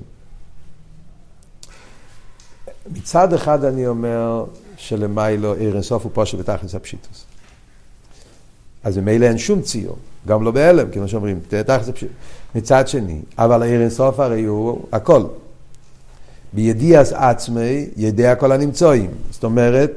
[2.92, 4.44] מצד אחד אני אומר
[4.76, 7.24] שלמיילו עיר אינסוף הוא פושט בתכלס הפשיטוס.
[8.84, 12.16] אז ממילא אין שום ציור, גם לא בהלם, כמו שאומרים, תכלס הפשיטוס.
[12.54, 15.24] מצד שני, אבל העיר אינסוף הרי הוא הכל.
[16.52, 19.10] בידיעס עצמי, ידיע כל הנמצואים.
[19.30, 19.90] זאת אומרת,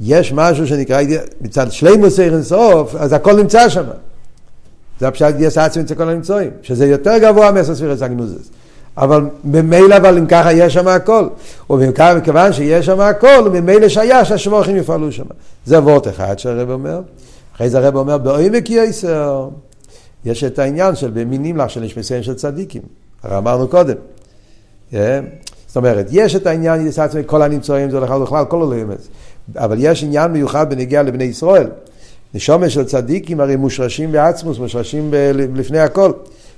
[0.00, 1.02] יש משהו שנקרא,
[1.40, 3.84] מצד שלימוס עיר אינסוף, אז הכל נמצא שם.
[5.00, 8.50] זה הפשט ידיעס עצמי אצל כל הנמצואים, שזה יותר גבוה מסספירס הגנוזס.
[8.96, 11.28] אבל ממילא, אבל אם ככה יש שם הכל.
[11.70, 15.24] ומכיוון שיש שם הכל, ממילא שהיה שהשבוכים יפעלו שם.
[15.66, 17.00] זה וורט אחד שהרב אומר.
[17.56, 19.48] אחרי זה הרב אומר, בעומק יסר,
[20.24, 22.82] יש את העניין של במינים לך של נשמסיהם של צדיקים.
[23.22, 23.94] הרי אמרנו קודם.
[24.92, 24.96] Yeah.
[25.66, 28.90] זאת אומרת, יש את העניין, ידיעת עצמי, כל הנמצאים, זה הולך בכלל, כל עולם.
[29.56, 31.66] אבל יש עניין מיוחד בנגיעה לבני ישראל.
[32.34, 36.12] נשומת של צדיקים הרי מושרשים בעצמוס, מושרשים ב- לפני הכל.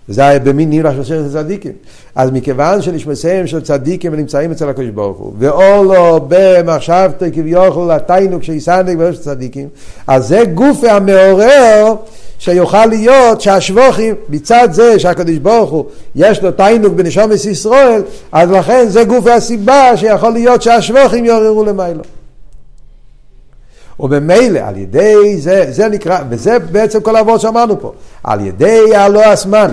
[0.09, 1.73] וזה היה במין ניהול השרשרת של צדיקים.
[2.15, 8.43] אז מכיוון שנשמסיהם של צדיקים נמצאים אצל הקדוש ברוך הוא, ואור לו במחשבתו כביכול התיינוק
[8.43, 9.69] שיסנק בראש צדיקים,
[10.07, 11.95] אז זה גופי המעורר
[12.39, 18.89] שיוכל להיות שהשבוכים מצד זה שהקדוש ברוך הוא יש לו תיינוק בנשומת ישראל, אז לכן
[18.89, 22.03] זה גופי הסיבה שיכול להיות שהשבוכים יעוררו למיילו.
[24.01, 27.93] וממילא על ידי זה, זה נקרא, וזה בעצם כל העבוד שאמרנו פה,
[28.25, 29.73] על ידי הלא הסמן,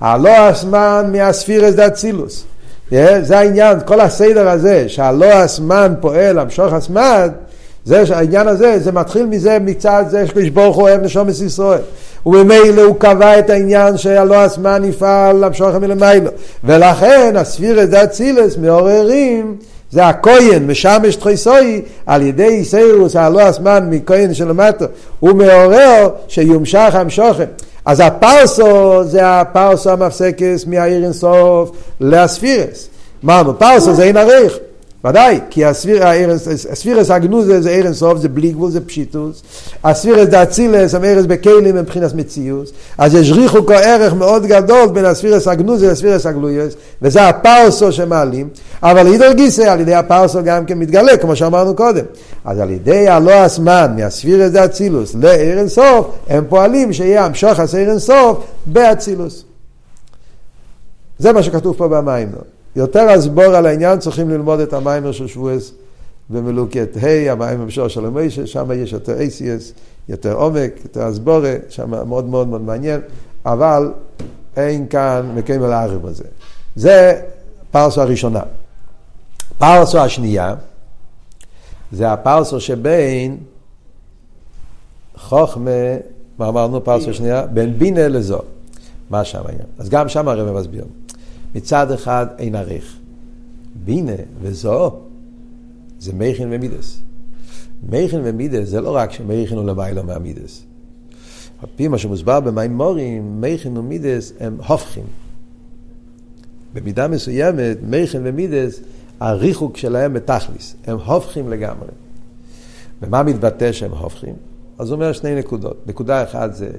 [0.00, 2.44] הלא הסמן מהספירס דאצילוס,
[3.20, 7.28] זה העניין, כל הסדר הזה שהלא הסמן פועל, המשוך הסמן,
[7.84, 11.80] זה העניין הזה, זה מתחיל מזה מצד זה שקדוש ברוך הוא אוהב נשומת ישראל.
[12.26, 16.30] וממילא הוא קבע את העניין שהלא הסמן יפעל למשוך מלמיילו.
[16.64, 19.56] ולכן הספירס דאצילס מעוררים
[19.90, 24.84] זה הכהן, משמש תחיסוי, על ידי איסאירוס, הלא הזמן מכהן שלמטה,
[25.20, 27.46] הוא מעורר שיומשך המשוכן.
[27.84, 31.70] אז הפרסו זה הפרסו המפסקס מהעיר אינסוף
[32.00, 32.88] לאספירס.
[33.24, 34.58] אמרנו, פרסו זה אין עריך.
[35.04, 39.42] ודאי, כי הספירס הגנוזה זה ער אינסוף, זה בלי גבול, זה פשיטוס.
[39.84, 42.72] הספירס דאצילס הם ערס בכלים מבחינת מציאוס.
[42.98, 48.48] אז יש ריחוק ערך מאוד גדול בין הספירס הגנוזה לספירס הגלויוס, וזה הפרסו שמעלים.
[48.82, 52.04] אבל אידר גיסא, על ידי הפרסו גם כן מתגלה, כמו שאמרנו קודם.
[52.44, 58.38] אז על ידי הלא הזמן, מהספירס דאצילוס לער אינסוף, הם פועלים שיהיה המשוך עשר אינסוף
[58.66, 59.44] באצילוס.
[61.18, 62.28] זה מה שכתוב פה במים.
[62.78, 65.72] יותר הסבור על העניין צריכים ללמוד את המיימר של שבועס
[66.30, 69.72] במלוקת ה', המיימר של המוישה, שם יש יותר אייסיאס,
[70.08, 73.00] יותר עומק, יותר הסבורה, שם מאוד מאוד מאוד מעניין,
[73.46, 73.92] אבל
[74.56, 76.24] אין כאן מקיים על הערב הזה.
[76.76, 77.20] זה
[77.70, 78.42] פרסו הראשונה.
[79.58, 80.54] פרסו השנייה,
[81.92, 83.36] זה הפרסו שבין
[85.16, 85.70] חוכמה,
[86.38, 87.46] מה אמרנו פרסו השנייה?
[87.46, 88.38] בין בינה לזו.
[89.10, 89.66] מה שם העניין?
[89.78, 90.84] אז גם שם הרב מסביר.
[91.54, 92.96] מצד אחד אין עריך.
[93.84, 95.00] בינה וזו
[96.00, 97.00] זה מייכין ומידס.
[97.90, 100.62] מייכין ומידס זה לא רק שמייכין הוא למיילו מהמידס.
[101.62, 105.04] על פי מה שמוסבר במימורים, מייכין ומידס הם הופכים.
[106.74, 108.80] במידה מסוימת, מייכין ומידס,
[109.20, 111.88] הריחוק שלהם בתכליס, הם הופכים לגמרי.
[113.02, 114.34] ומה מתבטא שהם הופכים?
[114.78, 115.86] אז הוא אומר שני נקודות.
[115.86, 116.70] נקודה אחת זה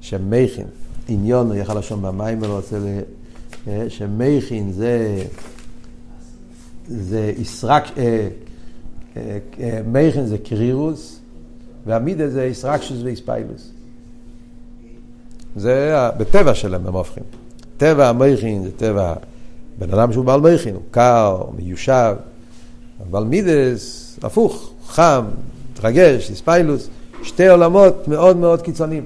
[0.00, 0.66] שמייכין,
[1.08, 2.78] עניון, הוא יכל לשון במים, הוא רוצה
[3.88, 5.24] שמייכין זה,
[6.88, 8.28] זה ישרק, אה,
[9.16, 11.20] אה, אה, מייכין זה קרירוס,
[11.86, 13.70] והמידה זה ישרקשוס ואיספיילוס.
[15.56, 17.24] זה בטבע שלהם הם הופכים.
[17.76, 19.14] טבע המייכין זה טבע,
[19.78, 22.14] בן אדם שהוא בעל מייכין, הוא קר, מיושב,
[23.10, 25.24] אבל מידס, הפוך, חם,
[25.72, 26.88] מתרגש, איספיילוס,
[27.22, 29.04] שתי עולמות מאוד מאוד קיצוניים.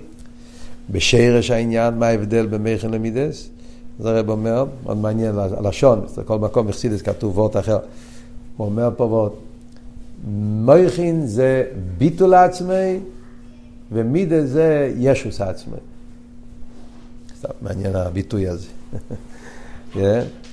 [0.91, 3.49] בשרש העניין, מה ההבדל בין מייכין למידס?
[4.03, 7.79] זה הרב אומר, מאוד מעניין הלשון, בכל מקום בחסידס כתוב וורט אחר.
[8.57, 9.33] הוא אומר פה וורט,
[10.65, 11.65] מויכין זה
[11.99, 13.01] ביטול עצמי,
[13.93, 15.77] ומידה זה ישוס עצמי.
[17.29, 18.67] קצת מעניין הביטוי הזה.
[19.95, 19.99] yeah.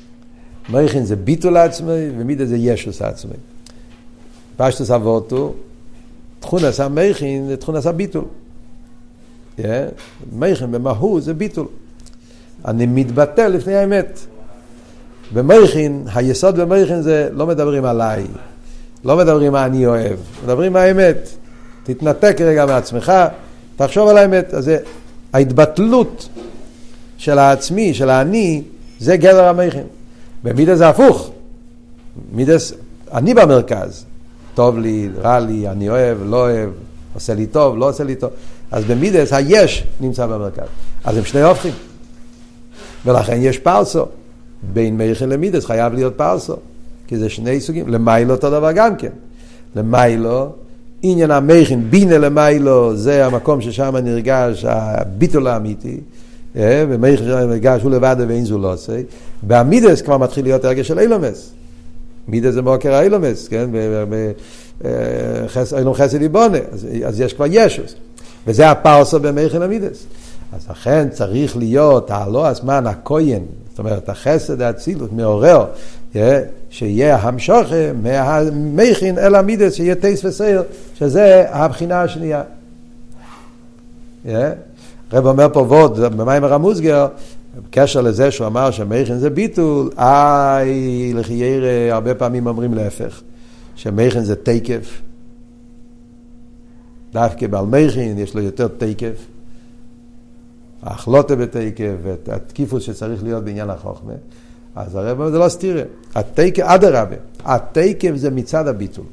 [0.70, 3.36] מויכין זה ביטול עצמי, ומידה זה ישוס עצמי.
[4.58, 5.54] פשטוס אבותו,
[6.40, 8.26] תכונס המייכין זה תכונס הביטול.
[10.32, 11.68] מייכין במהות זה ביטול.
[12.66, 14.20] אני מתבטל לפני האמת.
[15.34, 18.24] במייכין, היסוד במייכין זה לא מדברים עליי,
[19.06, 21.30] לא מדברים מה אני אוהב, מדברים מה האמת.
[21.84, 23.14] תתנתק רגע מעצמך,
[23.76, 24.54] תחשוב על האמת.
[24.54, 24.78] אז זה
[25.34, 26.30] ההתבטלות
[27.18, 28.64] של העצמי, של האני,
[29.00, 29.84] זה גדר המכין.
[30.44, 31.32] במידה זה הפוך.
[32.32, 32.74] מידס,
[33.14, 34.06] אני במרכז.
[34.54, 36.70] טוב לי, רע לי, אני אוהב, לא אוהב,
[37.14, 38.30] עושה לי טוב, לא עושה לי טוב.
[38.72, 40.68] אז במידס היש נמצא במרכז.
[41.04, 41.74] אז הם שני הופכים.
[43.06, 44.06] ולכן יש פרסו.
[44.74, 46.56] בין מייכן למידס חייב להיות פרסו.
[47.08, 47.88] כי זה שני סוגים.
[47.88, 49.10] למיילו אותו דבר גם כן.
[49.76, 50.52] למיילו,
[51.02, 55.98] עניין המייכן, בינה למיילו, זה המקום ששם נרגש הביטול האמיתי.
[56.56, 59.02] אה, ומייכן שם נרגש הוא לבד ואין זו לא עושה.
[59.42, 61.52] בעמידס כבר מתחיל להיות הרגש של אילומס.
[62.28, 63.70] מידס זה מוקר האילומס, כן?
[65.78, 66.58] אילום חסד יבונה,
[67.06, 67.96] אז יש כבר ישוס.
[68.48, 70.04] וזה הפרסו במייכן המידס.
[70.54, 75.66] אז לכן צריך להיות הלא הזמן הכהן, זאת אומרת החסד האצילות מעורר,
[76.70, 80.64] שיהיה המשוכה מהמכין אל המידס, שיהיה טייס וסייר,
[80.96, 82.44] שזה הבחינה השנייה.
[84.26, 87.08] הרב אומר פה ועוד, במיימר המוסגר,
[87.58, 93.22] בקשר לזה שהוא אמר שמכין זה ביטול, איי, לחיירה, הרבה פעמים אומרים להפך,
[93.76, 95.02] שמכין זה תקף.
[97.14, 99.26] דווקא בעל מכין יש לו יותר תקף.
[100.84, 104.14] ההחלוטה בתקף, ואת התקיפוס שצריך להיות בעניין החוכמה.
[104.76, 105.82] אז אומר, זה לא סתירה.
[106.16, 107.16] התקף, אדרבה,
[107.46, 109.06] התקף זה מצד הביטול.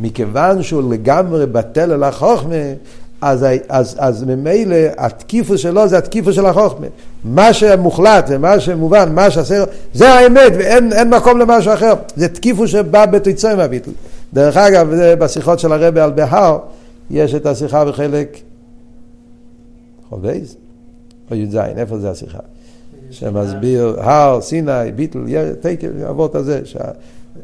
[0.00, 2.54] מכיוון שהוא לגמרי בטל אל החוכמה,
[3.20, 6.86] אז, אז, אז ממילא התקיפוס שלו זה התקיפוס של החוכמה.
[7.24, 11.94] מה שמוחלט ומה שמובן, מה שעשר, זה האמת ואין מקום למשהו אחר.
[12.16, 13.94] זה תקיפוס שבא בתוצאי מהביטול.
[14.32, 16.58] דרך אגב, בשיחות של הרבי על בהר,
[17.10, 18.38] יש את השיחה בחלק
[20.08, 20.56] חובייז
[21.30, 22.38] או י"ז, איפה זה השיחה?
[23.10, 25.24] שמסביר הר, סיני, ביטל,
[25.60, 26.60] תקף, אבות הזה,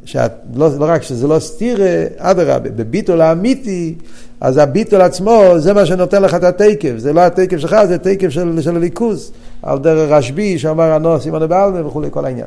[0.04, 3.94] שלא לא רק שזה לא סתירה, אדרבה, בביטול האמיתי,
[4.40, 8.28] אז הביטול עצמו זה מה שנותן לך את התקף, זה לא התקף שלך, זה תקף
[8.28, 12.46] של, של הליכוז, על דרך רשב"י שאמר הנוס סימון בעלמה וכולי, כל העניין.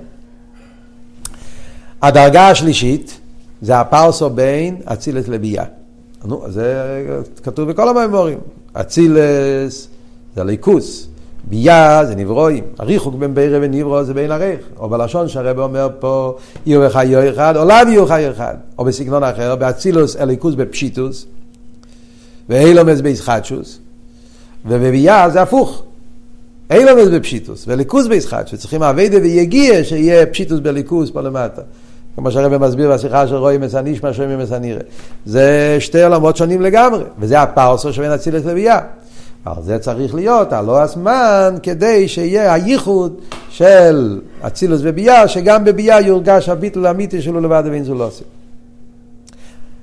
[2.01, 3.19] הדרגה השלישית
[3.61, 5.63] זה הפרסו בין אצילת לביאה.
[6.25, 7.03] נו, זה
[7.43, 8.37] כתוב בכל המימורים.
[8.73, 9.87] אצילס
[10.35, 11.07] זה ליכוס.
[11.49, 14.59] ביה זה נברואים, הריחוק בין בירה ונברו זה בין הריח.
[14.79, 18.55] או בלשון שהרבא אומר פה, יהיו לך יהיו אחד, לאו יהיו חי אחד.
[18.77, 21.25] או בסגנון אחר, באצילוס אליקוס בפשיטוס,
[22.49, 23.79] ואילומס בישחטשוס,
[24.65, 25.83] ובביה זה הפוך.
[26.71, 28.59] אילומס בפשיטוס, וליכוס בישחטשוס.
[28.59, 31.61] צריכים אביידה ויגיע שיהיה פשיטוס בליכוס פה למטה.
[32.15, 34.79] כמו שהרבא מסביר בשיחה של רואי מסניש, מה שאומרים מסנירה.
[35.25, 38.79] זה שתי עולמות שונים לגמרי, וזה הפרסו שבין אצילוס לבייה.
[39.45, 46.49] על זה צריך להיות הלא הזמן כדי שיהיה הייחוד של אצילוס וביאה, שגם בביאה יורגש
[46.49, 48.23] הביטול האמיתי שלו לבד ואין זו לא עושה.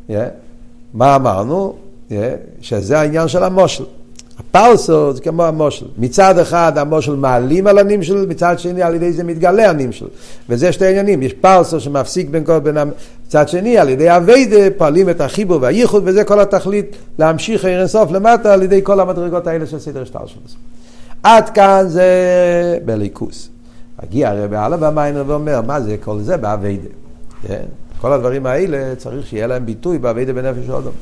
[0.09, 0.13] Yeah.
[0.95, 1.75] מה אמרנו?
[2.11, 2.13] Yeah.
[2.61, 3.85] שזה העניין של המושל.
[4.51, 5.87] הפרסו זה כמו המושל.
[5.99, 10.07] מצד אחד המושל מעלים על הנמשל, מצד שני על ידי זה מתגלה הנמשל.
[10.49, 11.23] וזה שתי עניינים.
[11.23, 12.77] יש פרסו שמפסיק בין כל בין
[13.27, 18.11] מצד שני, על ידי אביידה פועלים את החיבור והייחוד, וזה כל התכלית להמשיך עיר אינסוף
[18.11, 20.43] למטה על ידי כל המדרגות האלה של סדר שטר שלו.
[21.23, 22.09] עד כאן זה
[22.85, 23.49] בליכוס.
[24.03, 26.89] מגיע הרב הלאה במיינר ואומר, מה זה כל זה באביידה?
[27.47, 27.65] כן?
[28.01, 30.93] כל הדברים האלה צריך שיהיה להם ביטוי באביידה בנפש אודום.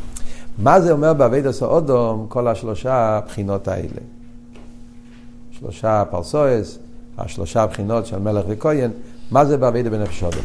[0.63, 4.01] מה זה אומר באביידה סאודום, כל השלושה בחינות האלה?
[5.51, 6.79] שלושה פרסואס,
[7.19, 8.91] השלושה בחינות של מלך וכהן,
[9.31, 10.45] מה זה באביידה בנפש אודום?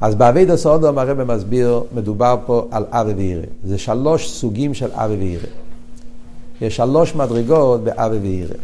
[0.00, 3.46] אז באביידה סאודום הרב מסביר, מדובר פה על אבי ואירי.
[3.64, 5.48] זה שלוש סוגים של אבי ואירי.
[6.60, 8.54] יש שלוש מדרגות באבי ואירי.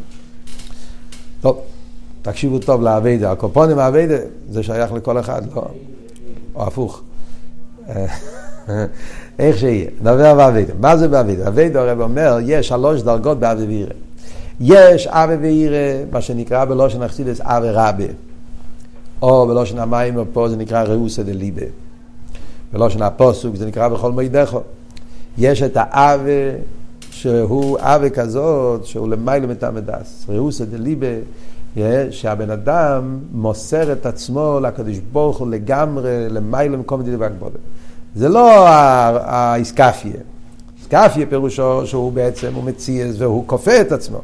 [1.40, 1.60] טוב,
[2.22, 3.32] תקשיבו טוב לאביידה.
[3.32, 4.16] הקופונים האביידה
[4.50, 5.62] זה שייך לכל אחד, לא?
[6.54, 7.02] או הפוך.
[9.38, 9.90] איך שיהיה.
[10.00, 10.72] נדבר באביידה.
[10.80, 11.48] מה זה באביידה?
[11.48, 13.94] אביידה הרב אומר, יש שלוש דרגות באבי ואירי.
[14.60, 18.06] יש אבי ואירי, מה שנקרא בלושן אכסידס אבי רבי.
[19.22, 21.66] או בלושן המים פה זה נקרא ראוסא דליבה.
[22.72, 24.60] בלושן הפוסוק זה נקרא בכל מידךו.
[25.38, 26.50] יש את האווה
[27.10, 30.26] שהוא אווה כזאת, שהוא למעלה מתעמדס.
[30.28, 31.06] ראוסא דליבה,
[32.10, 37.58] שהבן אדם מוסר את עצמו לקדוש ברוך הוא לגמרי, למעלה מקום דידי והגבולה.
[38.14, 40.12] זה לא האיסקפיה.
[40.78, 44.18] איסקפיה פירושו שהוא בעצם, הוא מציאס והוא כופה את עצמו.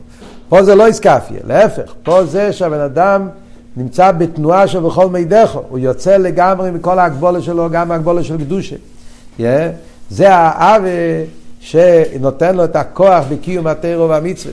[0.49, 3.29] פה זה לא איסקפיה, להפך, פה זה שהבן אדם
[3.77, 8.77] נמצא בתנועה של בכל מידךו, הוא יוצא לגמרי מכל ההגבולה שלו, גם ההגבולה של קדושה.
[9.39, 9.43] Yeah.
[10.11, 10.91] זה האווה
[11.61, 14.53] שנותן לו את הכוח בקיום התירו והמצווה.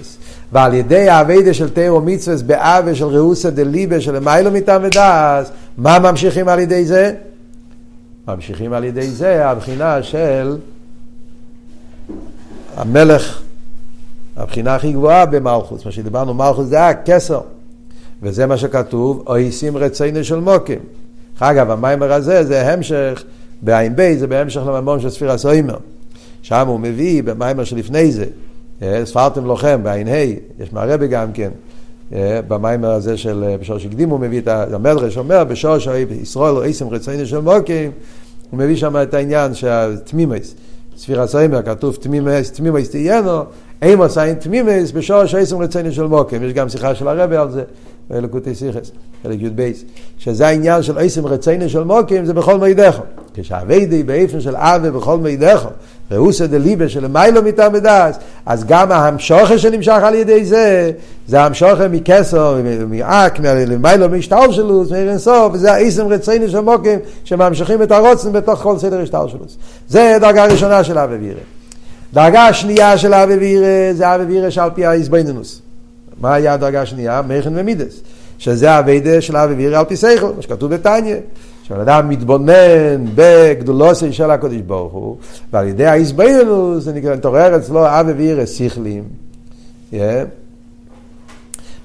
[0.51, 5.99] ועל ידי האביידה של תירו מצווה באווה של ראוסה דליבה של מיילו מטעם ודס, מה
[5.99, 7.13] ממשיכים על ידי זה?
[8.27, 10.57] ממשיכים על ידי זה הבחינה של
[12.75, 13.41] המלך,
[14.37, 17.41] הבחינה הכי גבוהה במלכוס, מה שדיברנו, מלכוס זה הכסר,
[18.21, 20.79] וזה מה שכתוב, אויסים רצינו של מוקים.
[21.39, 23.23] אגב, המיימר הזה זה המשך,
[23.61, 25.77] בעין בי זה בהמשך לממון של ספירה סוימר.
[26.41, 28.25] שם הוא מביא במיימר שלפני זה,
[28.81, 31.49] אה, ספרתם לוחם בעין ה', יש מהרבה גם כן,
[32.47, 37.25] במיימר הזה של אה, בשור שקדים הוא מביא את המדרש, אומר בשור שישראל אויסים רצינו
[37.25, 37.91] של מוקים,
[38.49, 40.55] הוא מביא שם את העניין שהתמימס,
[40.97, 43.43] ספירה סוימר, כתוב תמימס, תמימס תהיינו,
[43.81, 47.63] אימוס אין תמימס בשור שעשם רצינו של מוקים, יש גם שיחה של הרבי על זה.
[48.13, 48.91] אלוקותי סיכס,
[49.23, 49.71] חלק י"ב,
[50.17, 53.01] שזה העניין של עשם רצינו של מוקים, זה בכל מידךו.
[53.33, 55.69] כשהאביידי באיפן של אבי בכל מידךו,
[56.11, 60.91] ראוסא דליבה של מיילו מטעם בדס, אז גם ההמשוכה שנמשך על ידי זה,
[61.27, 62.57] זה ההמשוכה מכסר,
[62.89, 63.39] מאק,
[63.79, 68.77] מיילו משטר שלו, מאיר אינסוף, וזה העשם רצינו של מוקים, שממשיכים את הרוצן בתוך כל
[68.77, 69.45] סדר השטר שלו.
[69.89, 71.39] זה דרגה ראשונה של אבי וירא.
[72.13, 75.61] דרגה שנייה של אבי וירא, זה אבי וירא שעל פי האיזבנינוס.
[76.21, 77.21] מה היה הדרגה השנייה?
[77.27, 78.01] מכן ומידס.
[78.37, 81.15] שזה הווידה של אבי וירא על פי סייכל, מה שכתוב בתניא.
[81.73, 85.17] כשאדם מתבונן בגדולוסי של הקודש ברוך הוא,
[85.53, 89.03] ועל ידי האיזבנינוס זה נקרא, תעורר אצלו אבי וירא שכלים.
[89.91, 89.95] Yeah.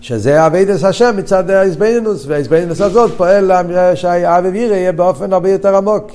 [0.00, 3.50] שזה אבידס השם מצד האיזבנינוס, והאיזבנינוס הזאת פועל
[3.94, 6.12] שהאבי וירא יהיה באופן הרבה יותר עמוק.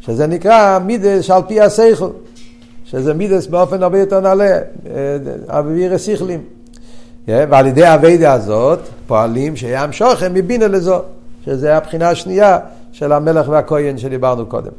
[0.00, 2.10] שזה נקרא מידס על פי הסייכל.
[2.84, 4.58] שזה מידס באופן הרבה יותר נעלה,
[5.48, 6.40] אבי וירא שכלים.
[7.28, 11.00] ועל ידי האביידה הזאת פועלים שים שוכם מבינה לזו,
[11.44, 12.58] שזה הבחינה השנייה
[12.92, 14.72] של המלך והכהן שדיברנו קודם.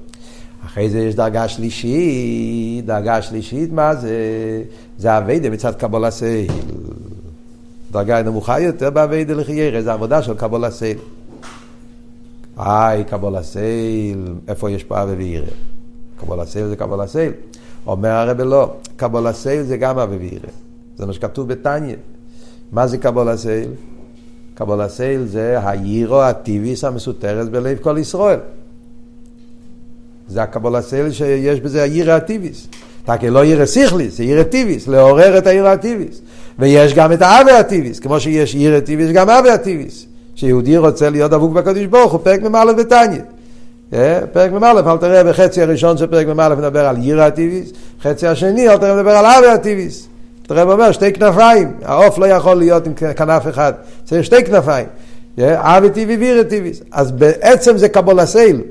[0.65, 4.17] אחרי זה יש דרגה שלישית, דרגה שלישית מה זה?
[4.97, 6.51] זה אביידה מצד קבול סייל.
[7.91, 10.97] דרגה נמוכה יותר באביידה לחיירה, זה עבודה של קבול סייל.
[12.57, 15.45] היי, קבול סייל, איפה יש פה אבי וירא?
[16.19, 17.31] קבלת עול זה קבלת עול.
[17.87, 20.49] אומר הרב לא, קבלת עול זה גם אהבה ויראה.
[20.97, 21.95] זה מה שכתוב בתניא.
[22.71, 23.69] מה זה קבלת העול?
[24.61, 28.39] קבלת העול זה היראה הטבעית המסותרת בלב כל ישראל.
[30.27, 32.67] זה הקבלת העול שיש בזה היראה הטבעית.
[33.07, 36.21] רק לא יראה שכלית, זה יראה טבעית, לעורר את היראה הטבעית.
[36.59, 40.05] ויש גם את האהבה הטבעית, כמו שיש יראה טבעית, גם אהבה הטבעית.
[40.35, 43.21] שיהודי רוצה להיות דבוק בקדוש ברוך הוא, פרק מ"א בתניא.
[44.33, 48.69] פרק מ"א, אל תראה בחצי הראשון של פרק מ"א מדבר על יראה הטבעית, חצי השני
[48.69, 50.07] אל תראה מדבר על אהבה הטבעית.
[50.49, 53.73] הרב אומר שתי כנפיים, העוף לא יכול להיות עם כנף אחד,
[54.03, 54.87] צריך שתי כנפיים.
[55.39, 56.81] אהבה טבעית ויראה טבעית.
[56.91, 58.61] אז בעצם זה קבלת העול.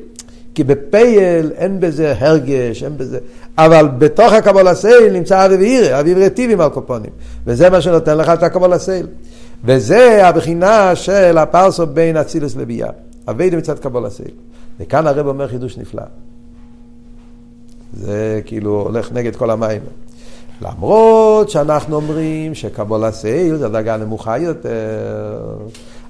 [0.55, 3.19] כי בפועל אין בזה הרגש, אין בזה...
[3.59, 7.11] אבל בתוך הקבלת העול נמצא אהבה ויראה, אהבה ויראה טבעיים על כל פנים.
[7.47, 9.07] וזה מה שנותן לך את הקבלת העול.
[9.65, 12.91] וזה הבחינה של הפרסה בין אצילות לבי"ע.
[13.29, 14.31] אבי מצד קבול הסייל.
[14.81, 16.03] וכאן הרב אומר חידוש נפלא.
[17.93, 19.81] זה כאילו הולך נגד כל המים.
[20.63, 25.57] למרות שאנחנו אומרים שקבול הסייל זה דרגה נמוכה יותר,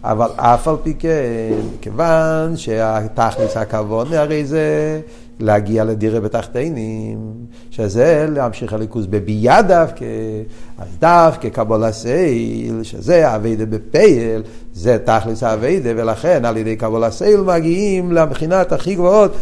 [0.05, 5.01] אבל אף על פי כן, כיוון שהתכלס הכבוד הרי זה
[5.41, 7.18] להגיע לדירה בתחתינים,
[7.70, 10.05] שזה להמשיך הליכוז בביאה דווקא,
[10.78, 14.43] אז דווקא קבול הסייל, שזה אביידה בפייל,
[14.74, 19.36] זה תכלס האביידה, ולכן על ידי קבול הסייל מגיעים לבחינת הכי גבוהות,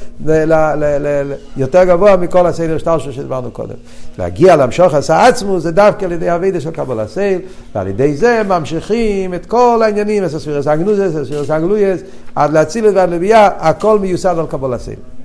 [1.56, 3.74] יותר גבוה מכל הסייל שטרשו שדיברנו קודם.
[4.18, 7.40] להגיע למשוך עשה עצמו זה דווקא על ידי אביידה של קבול הסייל,
[7.74, 12.00] ועל ידי זה ממשיכים את כל העניינים, אסספירס אגנוזס, אסספירס אגלויס,
[12.34, 15.17] עד להציל ועד לביאה, הכל מיוסד על קבול הסייל.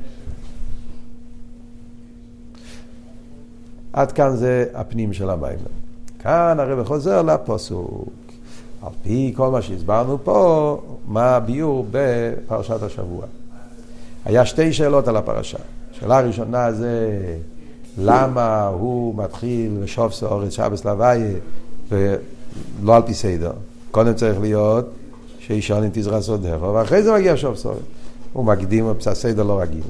[3.93, 5.57] עד כאן זה הפנים של המים.
[6.19, 8.09] כאן הרב חוזר לפוסוק.
[8.81, 13.25] על פי כל מה שהסברנו פה, מה הביור בפרשת השבוע.
[14.25, 15.57] היה שתי שאלות על הפרשה.
[15.91, 17.19] שאלה הראשונה זה
[17.97, 21.35] למה הוא מתחיל לשוב סאורץ שבס לוויה
[21.89, 23.51] ולא על פי סדר.
[23.91, 24.85] קודם צריך להיות
[25.39, 27.79] שאישון עם תזרע סודך, ואחרי זה מגיע שוב סאורץ.
[28.33, 29.83] הוא מקדים סדר לא רגיל.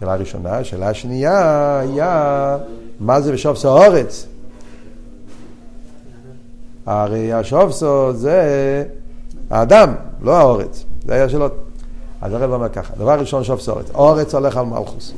[0.00, 0.64] שאלה ראשונה.
[0.64, 2.58] שאלה שנייה היה
[3.00, 4.26] מה זה בשופסו אורץ?
[6.86, 8.84] הרי השופסו זה
[9.50, 10.84] האדם, לא האורץ.
[11.06, 11.52] זה היה שאלות.
[12.20, 13.90] אז הרב אומר ככה, דבר ראשון שופסו אורץ.
[13.94, 15.12] אורץ הולך על מלכוס.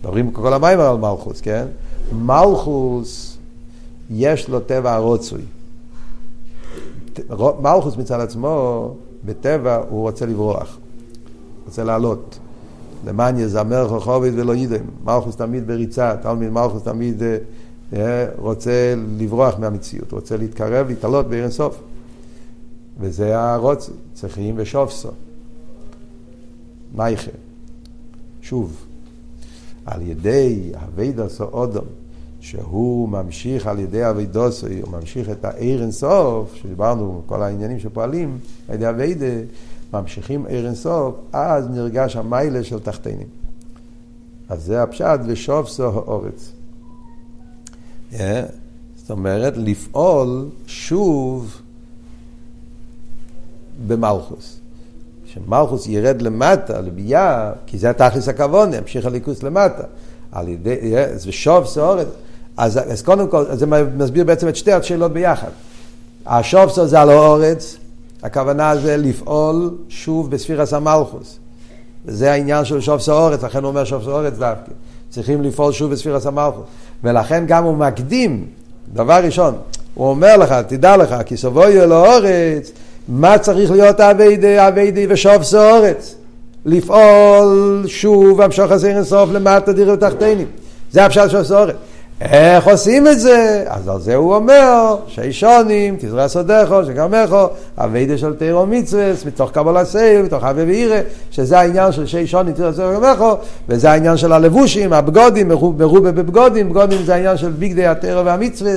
[0.00, 1.66] מדברים כל המים על מלכוס, כן?
[2.12, 3.38] מלכוס,
[4.10, 5.40] יש לו טבע הרוצוי.
[7.60, 10.78] מלכוס מצד עצמו, בטבע הוא רוצה לברוח,
[11.66, 12.38] רוצה לעלות.
[13.04, 14.90] למען יזמר חוכבת ולא ידעים.
[15.04, 17.38] מלכוס תמיד בריצה, תלמיד מלכוס תמיד אה,
[17.92, 21.80] אה, רוצה לברוח מהמציאות, רוצה להתקרב, להתעלות בעיר אינסוף.
[23.00, 25.08] וזה הרוץ, צריכים ושופסו.
[26.94, 27.30] מייכה.
[28.42, 28.86] שוב,
[29.86, 31.84] על ידי אבידוס אודום,
[32.40, 38.38] שהוא ממשיך על ידי אבידוסו, הוא ממשיך את העיר אינסוף, שדיברנו, כל העניינים שפועלים
[38.68, 39.26] על ידי אבידה,
[39.92, 43.26] ממשיכים עיר אינסוף, אז נרגש המיילה של תחתינים.
[44.48, 46.52] אז זה הפשט ושופסו האורץ.
[48.12, 48.16] Yeah.
[48.96, 51.60] זאת אומרת, לפעול שוב
[53.86, 54.60] במלכוס.
[55.26, 59.82] שמלכוס ירד למטה, לביאה, כי זה התכלס הכוון, ימשיך הליכוס למטה.
[60.32, 60.78] על ידי,
[61.14, 62.06] זה שוב סעורת.
[62.56, 63.66] אז, אז קודם כל, זה
[63.96, 65.50] מסביר בעצם את שתי השאלות ביחד.
[66.26, 67.76] השוב סעורת זה על האורץ,
[68.22, 71.38] הכוונה זה לפעול שוב בספירס המלכוס.
[72.06, 74.72] וזה העניין של שוב סעורת, לכן הוא אומר שוב סעורת דווקא.
[75.10, 76.64] צריכים לפעול שוב בספירס המלכוס.
[77.04, 78.46] ולכן גם הוא מקדים,
[78.92, 79.54] דבר ראשון,
[79.94, 82.72] הוא אומר לך, תדע לך, כי סבוי אל האורץ,
[83.08, 86.14] מה צריך להיות אביידי, אביידי ושוב סורץ?
[86.64, 90.46] לפעול שוב, המשוך הזה אינסוף למטה דירה ותחתינים.
[90.92, 91.74] זה הפשט של סורץ.
[92.20, 93.64] איך עושים את זה?
[93.66, 97.48] אז על זה הוא אומר, שישונים, תזרע סודךו, שגרמךו,
[97.78, 101.00] אביידה של תירו מצווה, מתוך קבלה סייל, מתוך אבי ואירא,
[101.30, 103.36] שזה העניין של שישונים, תזרע סודךו, גרמךו,
[103.68, 108.72] וזה העניין של הלבושים, הבגודים, מרובה בבגודים, בגודים זה העניין של ביגדי התירו והמצווה,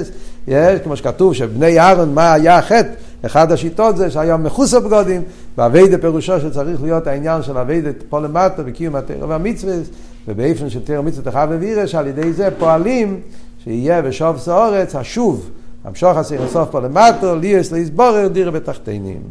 [0.47, 2.89] יש, כמו שכתוב, שבני אהרון, מה היה החטא?
[3.25, 5.21] אחד השיטות זה שהיה מחוס הבגודים,
[5.57, 9.73] ואביידה פירושו שצריך להיות העניין של אביידה פה למטה וקיום התרא והמצווה,
[10.27, 13.19] ובאופן של תרא מצווה תחב ווירא, שעל ידי זה פועלים
[13.63, 15.49] שיהיה בשוב סאורץ השוב,
[15.83, 19.21] המשוך הסיר הסוף פה למטה, ליאס להסבורר דירה בתחתינים.